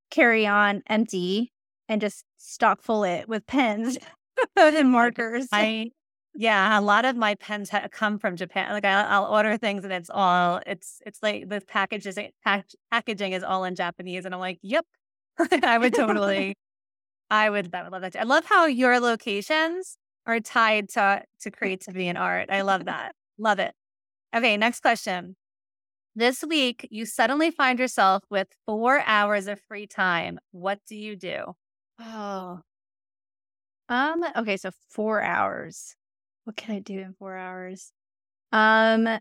[0.09, 1.51] carry-on empty
[1.89, 3.97] and just stock full it with pens
[4.55, 5.47] and markers.
[5.51, 5.91] I
[6.39, 8.71] yeah, a lot of my pens ha- come from Japan.
[8.71, 13.33] Like I, I'll order things and it's all it's it's like the packages pack, packaging
[13.33, 14.85] is all in Japanese, and I'm like, yep,
[15.63, 16.55] I would totally,
[17.31, 18.13] I would, I would love that.
[18.13, 18.19] Too.
[18.19, 22.51] I love how your locations are tied to to creativity and art.
[22.51, 23.15] I love that.
[23.39, 23.73] Love it.
[24.35, 25.35] Okay, next question.
[26.15, 30.37] This week, you suddenly find yourself with four hours of free time.
[30.51, 31.53] What do you do?
[31.99, 32.61] Oh.
[33.89, 35.96] Um, okay, so four hours.
[36.47, 37.91] What can I do in four hours?
[38.53, 39.19] Um,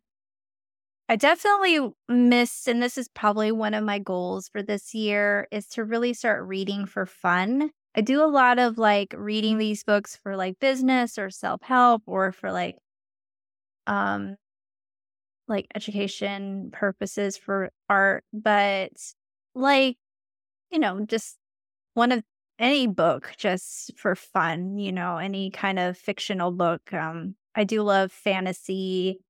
[1.09, 5.67] I definitely miss, and this is probably one of my goals for this year, is
[5.71, 7.73] to really start reading for fun.
[7.97, 12.05] I do a lot of like reading these books for like business or self help
[12.07, 12.77] or for like
[13.87, 14.37] um
[15.49, 18.91] like education purposes for art, but
[19.55, 19.97] like,
[20.73, 21.39] you know, just
[21.95, 22.25] one of
[22.59, 26.93] any book just for fun, you know, any kind of fictional book.
[26.93, 29.21] Um, I do love fantasy.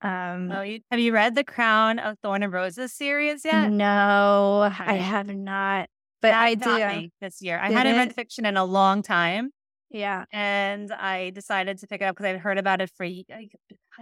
[0.00, 3.70] Um, Oh, you, have you read the Crown of Thorn and Roses series yet?
[3.72, 5.88] no, I have not,
[6.22, 7.08] but That I do.
[7.20, 7.58] this year.
[7.60, 9.50] I Did hadn't read fiction in a long time,
[9.90, 10.24] Yeah.
[10.32, 13.48] and I decided to pick it up because I'd heard about it for I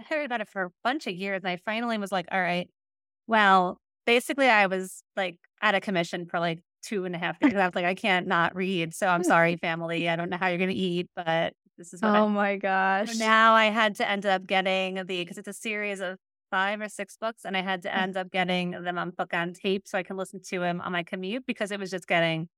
[0.07, 2.69] heard about it for a bunch of years, and I finally was like, "All right."
[3.25, 7.55] Well, basically, I was like at a commission for like two and a half years.
[7.59, 10.09] I was like, "I can't not read," so I'm sorry, family.
[10.09, 12.57] I don't know how you're gonna eat, but this is what I Oh my
[13.05, 13.13] So gosh.
[13.13, 16.19] now I had to end up getting the because it's a series of
[16.51, 18.03] five or six books, and I had to Mm.
[18.03, 20.91] end up getting them on book on tape so I can listen to them on
[20.91, 22.49] my commute because it was just getting.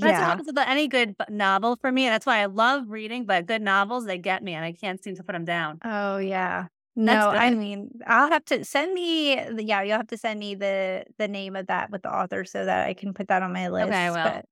[0.00, 0.28] But that's what Yeah.
[0.28, 3.26] happens with any good novel for me, and that's why I love reading.
[3.26, 5.82] But good novels, they get me, and I can't seem to put them down.
[5.84, 6.68] Oh yeah.
[6.98, 10.56] No, I mean, I'll have to send me the yeah, you'll have to send me
[10.56, 13.52] the the name of that with the author so that I can put that on
[13.52, 13.88] my list.
[13.88, 14.16] Okay, I will.
[14.22, 14.44] But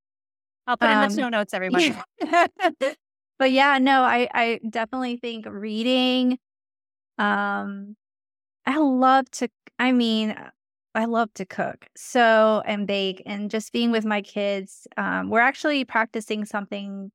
[0.68, 1.94] I'll put it in the um show notes, everybody.
[2.20, 2.94] yeah.
[3.38, 6.38] But yeah, no, I I definitely think reading
[7.18, 7.96] um
[8.64, 10.36] I love to I mean,
[10.94, 11.86] I love to cook.
[11.96, 14.86] So and bake and just being with my kids.
[14.96, 17.10] Um we're actually practicing something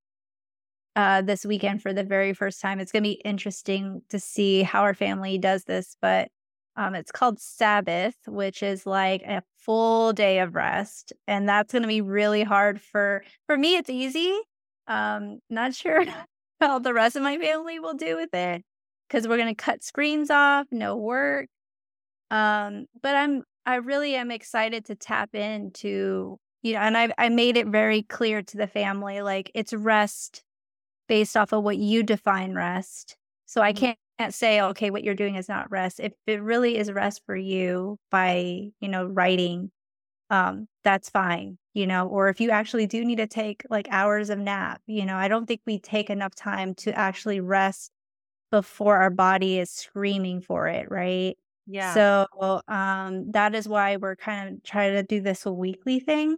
[0.96, 2.80] uh this weekend for the very first time.
[2.80, 6.30] It's going to be interesting to see how our family does this, but
[6.76, 11.84] um it's called Sabbath, which is like a full day of rest, and that's going
[11.84, 14.38] to be really hard for for me it's easy.
[14.88, 16.06] Um not sure
[16.60, 18.64] how the rest of my family will do with it
[19.10, 21.48] cuz we're going to cut screens off, no work.
[22.32, 27.30] Um but I'm I really am excited to tap into you know, and I I
[27.30, 30.44] made it very clear to the family like it's rest
[31.12, 33.18] based off of what you define rest.
[33.47, 36.01] So I can't, can't say, okay, what you're doing is not rest.
[36.01, 39.72] If it really is rest for you by, you know, writing,
[40.30, 44.30] um, that's fine, you know, or if you actually do need to take like hours
[44.30, 47.91] of nap, you know, I don't think we take enough time to actually rest
[48.51, 51.38] before our body is screaming for it, right?
[51.66, 52.28] Yeah, So
[52.68, 56.38] um that is why we're kind of trying to do this weekly thing.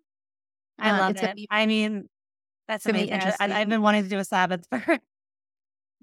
[0.80, 1.34] I Um love it.
[1.36, 2.10] be I mean,
[2.68, 3.34] that's it's gonna be amazing.
[3.40, 5.00] I, I- I've been wanting to do a Sabbath for a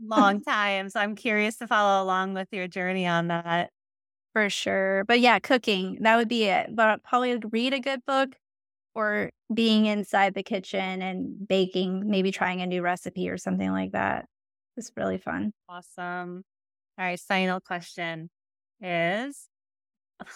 [0.01, 3.71] long time, so I'm curious to follow along with your journey on that.
[4.33, 5.05] For sure.
[5.07, 6.75] But yeah, cooking, that would be it.
[6.75, 8.37] But probably read a good book
[8.95, 13.93] or being inside the kitchen and baking, maybe trying a new recipe or something like
[13.93, 14.27] that.
[14.77, 15.53] It's really fun.
[15.69, 16.45] Awesome.
[16.99, 18.31] All right, final question
[18.81, 19.49] is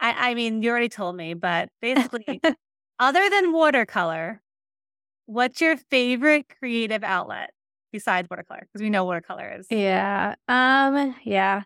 [0.00, 2.42] I, I mean, you already told me, but basically,
[2.98, 4.40] other than watercolor,
[5.30, 7.50] what's your favorite creative outlet
[7.92, 8.60] besides watercolor?
[8.60, 9.66] Because we know watercolor is.
[9.70, 10.34] yeah.
[10.48, 11.62] Um, yeah.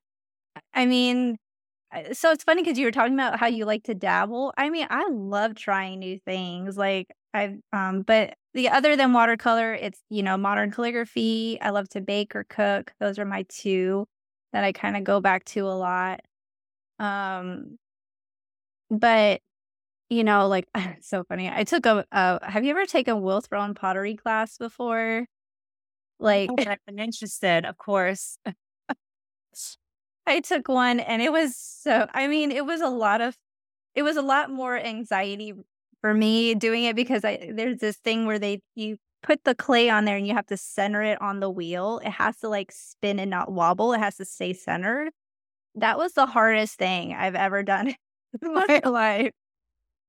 [0.75, 1.39] I mean,
[2.13, 4.53] so it's funny because you were talking about how you like to dabble.
[4.57, 6.77] I mean, I love trying new things.
[6.77, 11.59] Like I've um, but the other than watercolor, it's you know, modern calligraphy.
[11.61, 12.93] I love to bake or cook.
[13.01, 14.07] Those are my two
[14.53, 16.21] that I kind of go back to a lot.
[16.99, 17.79] Um,
[18.91, 19.41] but
[20.11, 21.51] you know, like it's so funny.
[21.51, 25.27] I took a uh have you ever taken wheel throwing pottery class before?
[26.21, 28.39] Like but I've been interested, of course.
[30.27, 33.37] I took one and it was so I mean, it was a lot of
[33.95, 35.55] it was a lot more anxiety
[36.01, 39.91] for me doing it because I there's this thing where they you put the clay
[39.91, 42.01] on there and you have to center it on the wheel.
[42.05, 43.93] It has to like spin and not wobble.
[43.95, 45.13] It has to stay centered.
[45.77, 47.89] That was the hardest thing I've ever done
[48.43, 49.33] in my life.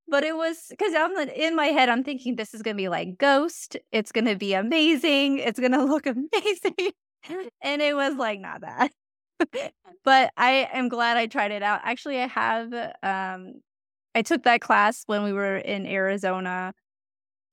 [0.08, 3.18] But it was because I'm in my head, I'm thinking this is gonna be like
[3.18, 3.78] Ghost.
[3.92, 5.40] It's gonna be amazing.
[5.40, 6.92] It's gonna look amazing.
[7.62, 8.92] and it was like not that.
[10.04, 11.82] but I am glad I tried it out.
[11.84, 13.62] Actually, I have um
[14.14, 16.74] I took that class when we were in Arizona.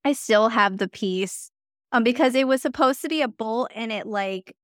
[0.04, 1.50] I still have the piece
[1.92, 4.54] um because it was supposed to be a bowl and it like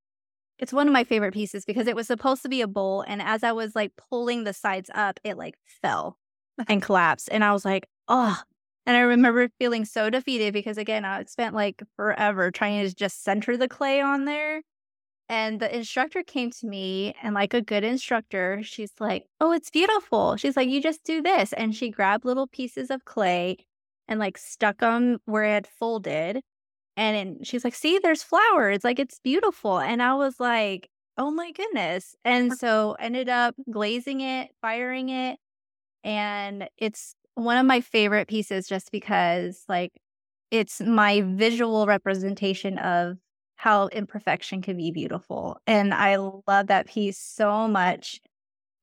[0.58, 3.22] it's one of my favorite pieces because it was supposed to be a bowl and
[3.22, 6.18] as I was like pulling the sides up, it like fell
[6.68, 8.40] and collapsed and I was like, "Oh."
[8.86, 13.22] And I remember feeling so defeated because, again, I spent like forever trying to just
[13.22, 14.62] center the clay on there.
[15.28, 19.70] And the instructor came to me, and like a good instructor, she's like, Oh, it's
[19.70, 20.36] beautiful.
[20.36, 21.52] She's like, You just do this.
[21.52, 23.58] And she grabbed little pieces of clay
[24.08, 26.40] and like stuck them where it had folded.
[26.96, 28.84] And she's like, See, there's flowers.
[28.84, 29.78] Like, it's beautiful.
[29.78, 30.88] And I was like,
[31.18, 32.14] Oh my goodness.
[32.24, 35.38] And so ended up glazing it, firing it.
[36.04, 39.92] And it's one of my favorite pieces just because, like,
[40.50, 43.18] it's my visual representation of
[43.56, 45.58] how imperfection can be beautiful.
[45.66, 48.20] And I love that piece so much.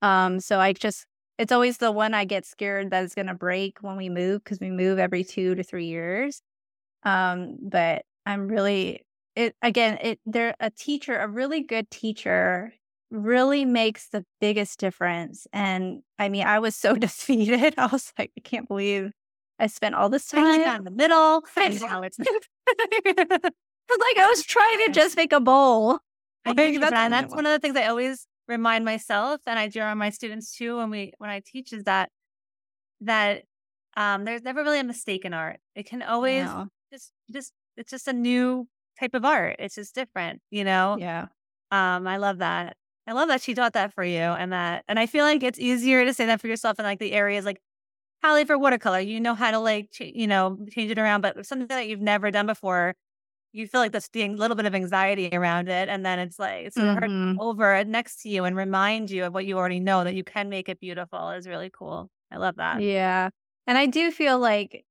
[0.01, 1.05] Um, so I just
[1.37, 4.59] it's always the one I get scared that it's gonna break when we move because
[4.59, 6.41] we move every two to three years.
[7.03, 9.05] Um, but I'm really
[9.35, 12.73] it again, it they're a teacher, a really good teacher
[13.15, 15.47] really makes the biggest difference.
[15.53, 17.75] And I mean, I was so defeated.
[17.77, 19.11] I was like, I can't believe
[19.59, 21.43] I spent all this time in the middle.
[23.87, 25.99] It's like I was trying to just make a bowl.
[26.43, 29.79] I that's, and that's one of the things I always remind myself, and I do
[29.81, 32.09] on my students too when we when I teach is that
[33.01, 33.43] that
[33.95, 35.59] um, there's never really a mistake in art.
[35.75, 36.67] It can always no.
[36.91, 38.67] just just it's just a new
[38.99, 39.57] type of art.
[39.59, 40.97] It's just different, you know.
[40.99, 41.27] Yeah.
[41.71, 42.75] Um, I love that.
[43.07, 45.59] I love that she taught that for you, and that, and I feel like it's
[45.59, 47.61] easier to say that for yourself in like the areas like
[48.23, 48.99] Hallie for watercolor.
[48.99, 52.01] You know how to like, ch- you know, change it around, but something that you've
[52.01, 52.95] never done before
[53.55, 55.87] you feel like there's a little bit of anxiety around it.
[55.87, 57.39] And then it's like, it's mm-hmm.
[57.39, 60.49] over next to you and remind you of what you already know that you can
[60.49, 62.09] make it beautiful is really cool.
[62.31, 62.81] I love that.
[62.81, 63.29] Yeah.
[63.65, 64.83] And I do feel like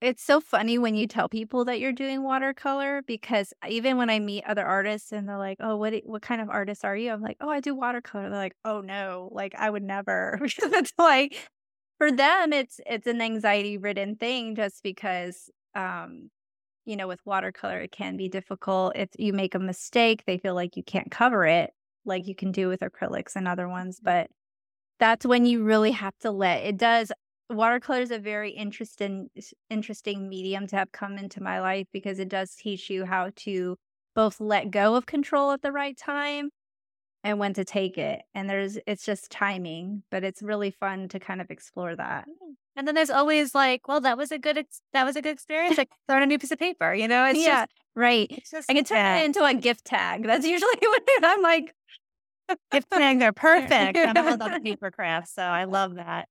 [0.00, 4.18] it's so funny when you tell people that you're doing watercolor because even when I
[4.18, 7.20] meet other artists and they're like, "Oh, what what kind of artist are you?" I'm
[7.22, 10.38] like, "Oh, I do watercolor." They're like, "Oh no, like I would never."
[10.70, 11.36] That's like
[11.98, 16.30] for them it's it's an anxiety ridden thing just because um
[16.86, 18.94] you know, with watercolor, it can be difficult.
[18.96, 21.72] If you make a mistake, they feel like you can't cover it
[22.06, 23.98] like you can do with acrylics and other ones.
[23.98, 24.04] Mm-hmm.
[24.06, 24.30] But
[24.98, 27.12] that's when you really have to let it does.
[27.50, 29.28] Watercolor is a very interesting,
[29.68, 33.76] interesting medium to have come into my life because it does teach you how to
[34.14, 36.50] both let go of control at the right time
[37.24, 38.22] and when to take it.
[38.34, 42.26] And there's, it's just timing, but it's really fun to kind of explore that.
[42.28, 42.54] Mm.
[42.76, 45.32] And then there's always like, well, that was a good ex- that was a good
[45.32, 45.76] experience.
[45.76, 47.26] Like throwing a new piece of paper, you know?
[47.26, 48.42] It's yeah, just, right.
[48.50, 50.24] Just, I can turn it into a gift tag.
[50.24, 51.74] That's usually what I'm like.
[52.70, 53.98] gift tags are perfect.
[53.98, 56.28] I'm all about paper crafts, so I love that.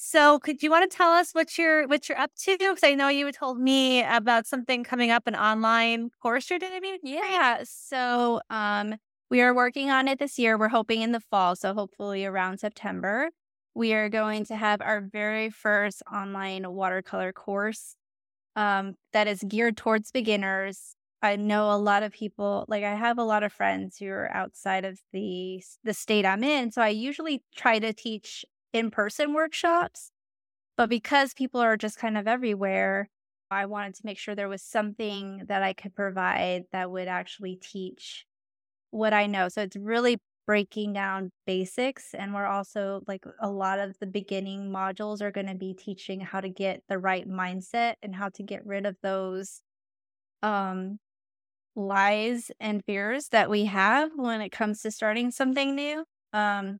[0.00, 2.56] So, could you want to tell us what you're what you're up to?
[2.56, 6.98] Because I know you told me about something coming up, an online course you're doing.
[7.02, 7.64] Yeah.
[7.64, 8.94] So, um,
[9.28, 10.56] we are working on it this year.
[10.56, 13.30] We're hoping in the fall, so hopefully around September
[13.74, 17.94] we are going to have our very first online watercolor course
[18.56, 20.94] um, that is geared towards beginners.
[21.22, 24.30] I know a lot of people, like I have a lot of friends who are
[24.32, 28.44] outside of the the state I'm in, so I usually try to teach
[28.78, 30.10] in-person workshops.
[30.76, 33.08] But because people are just kind of everywhere,
[33.50, 37.56] I wanted to make sure there was something that I could provide that would actually
[37.56, 38.26] teach
[38.90, 39.48] what I know.
[39.48, 44.70] So it's really breaking down basics and we're also like a lot of the beginning
[44.70, 48.42] modules are going to be teaching how to get the right mindset and how to
[48.42, 49.60] get rid of those
[50.42, 50.98] um
[51.76, 56.78] lies and fears that we have when it comes to starting something new um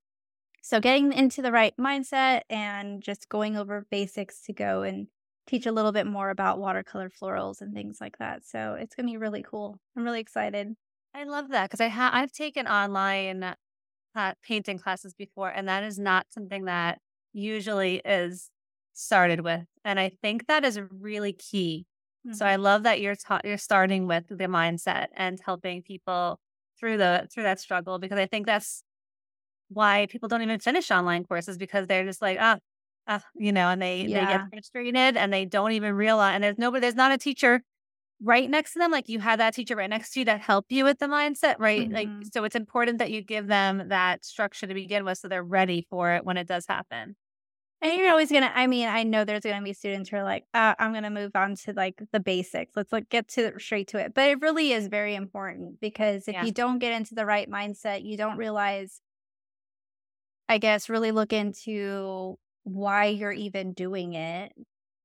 [0.68, 5.06] so getting into the right mindset and just going over basics to go and
[5.46, 9.06] teach a little bit more about watercolor florals and things like that so it's going
[9.06, 10.74] to be really cool i'm really excited
[11.14, 13.54] I love that because I have I've taken online
[14.14, 17.00] uh, painting classes before, and that is not something that
[17.32, 18.50] usually is
[18.94, 19.64] started with.
[19.84, 21.86] And I think that is really key.
[22.26, 22.34] Mm-hmm.
[22.34, 22.62] So I mm-hmm.
[22.62, 26.38] love that you're ta- you're starting with the mindset and helping people
[26.78, 28.82] through the through that struggle because I think that's
[29.68, 32.58] why people don't even finish online courses because they're just like ah.
[33.06, 34.26] Uh, you know, and they, yeah.
[34.26, 37.62] they get frustrated and they don't even realize, and there's nobody, there's not a teacher
[38.22, 40.66] right next to them like you have that teacher right next to you that help
[40.68, 41.94] you with the mindset right mm-hmm.
[41.94, 45.42] like so it's important that you give them that structure to begin with so they're
[45.42, 47.14] ready for it when it does happen
[47.80, 50.44] and you're always gonna i mean i know there's gonna be students who are like
[50.52, 53.98] uh, i'm gonna move on to like the basics let's like get to straight to
[53.98, 56.44] it but it really is very important because if yeah.
[56.44, 59.00] you don't get into the right mindset you don't realize
[60.48, 64.52] i guess really look into why you're even doing it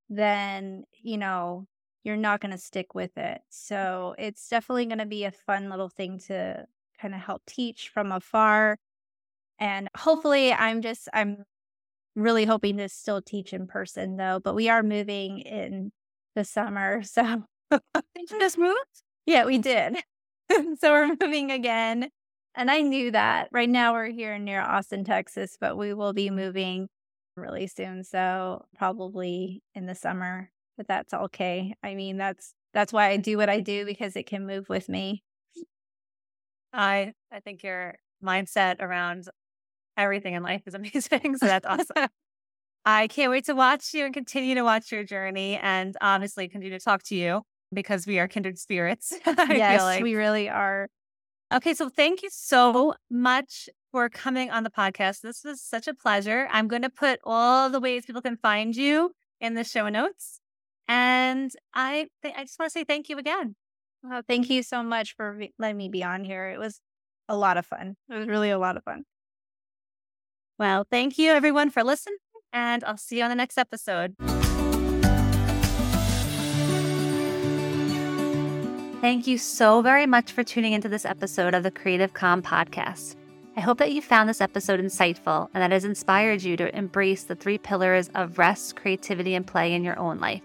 [0.10, 1.66] then you know
[2.04, 3.42] you're not going to stick with it.
[3.50, 6.66] So it's definitely going to be a fun little thing to
[7.02, 8.78] kind of help teach from afar.
[9.60, 11.44] And hopefully I'm just I'm
[12.16, 15.92] really hoping to still teach in person though, but we are moving in
[16.36, 17.02] the summer.
[17.14, 17.46] So
[18.16, 18.76] Did you just move?
[19.26, 19.98] yeah, we did.
[20.80, 22.10] so we're moving again.
[22.56, 23.50] And I knew that.
[23.52, 26.88] Right now we're here near Austin, Texas, but we will be moving
[27.36, 28.04] really soon.
[28.04, 31.76] So probably in the summer, but that's okay.
[31.84, 34.90] I mean, that's that's why I do what I do because it can move with
[34.90, 35.24] me.
[36.72, 39.28] I I think your mindset around
[39.98, 41.36] everything in life is amazing.
[41.40, 42.10] So that's awesome.
[42.86, 46.78] I can't wait to watch you and continue to watch your journey and honestly continue
[46.78, 47.44] to talk to you
[47.74, 49.14] because we are kindred spirits.
[49.26, 50.04] yes, like.
[50.04, 50.90] we really are.
[51.54, 55.22] Okay, so thank you so much for coming on the podcast.
[55.22, 56.48] This was such a pleasure.
[56.52, 60.40] I'm going to put all the ways people can find you in the show notes.
[60.88, 63.56] And I th- I just want to say thank you again.
[64.02, 66.50] Well, thank you so much for letting me be on here.
[66.50, 66.82] It was
[67.30, 67.98] a lot of fun.
[68.10, 69.04] It was really a lot of fun.
[70.58, 72.18] Well, thank you everyone for listening,
[72.52, 74.16] and I'll see you on the next episode.
[79.04, 83.18] Thank you so very much for tuning into this episode of the Creative Calm podcast.
[83.58, 86.74] I hope that you found this episode insightful and that it has inspired you to
[86.74, 90.42] embrace the three pillars of rest, creativity, and play in your own life.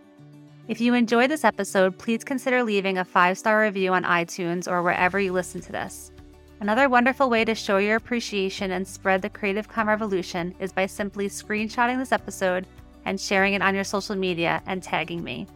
[0.67, 4.83] If you enjoyed this episode, please consider leaving a five star review on iTunes or
[4.83, 6.11] wherever you listen to this.
[6.59, 10.87] Another wonderful way to show your appreciation and spread the Creative Calm revolution is by
[10.87, 12.67] simply screenshotting this episode
[13.05, 15.47] and sharing it on your social media and tagging me.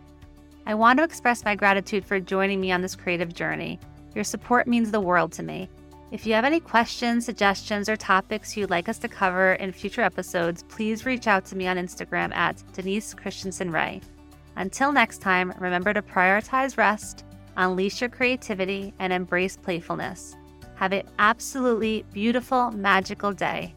[0.64, 3.80] I want to express my gratitude for joining me on this creative journey.
[4.14, 5.68] Your support means the world to me.
[6.12, 10.02] If you have any questions, suggestions, or topics you'd like us to cover in future
[10.02, 14.00] episodes, please reach out to me on Instagram at Denise Christenson Rae.
[14.56, 17.24] Until next time, remember to prioritize rest,
[17.56, 20.36] unleash your creativity, and embrace playfulness.
[20.76, 23.74] Have an absolutely beautiful, magical day.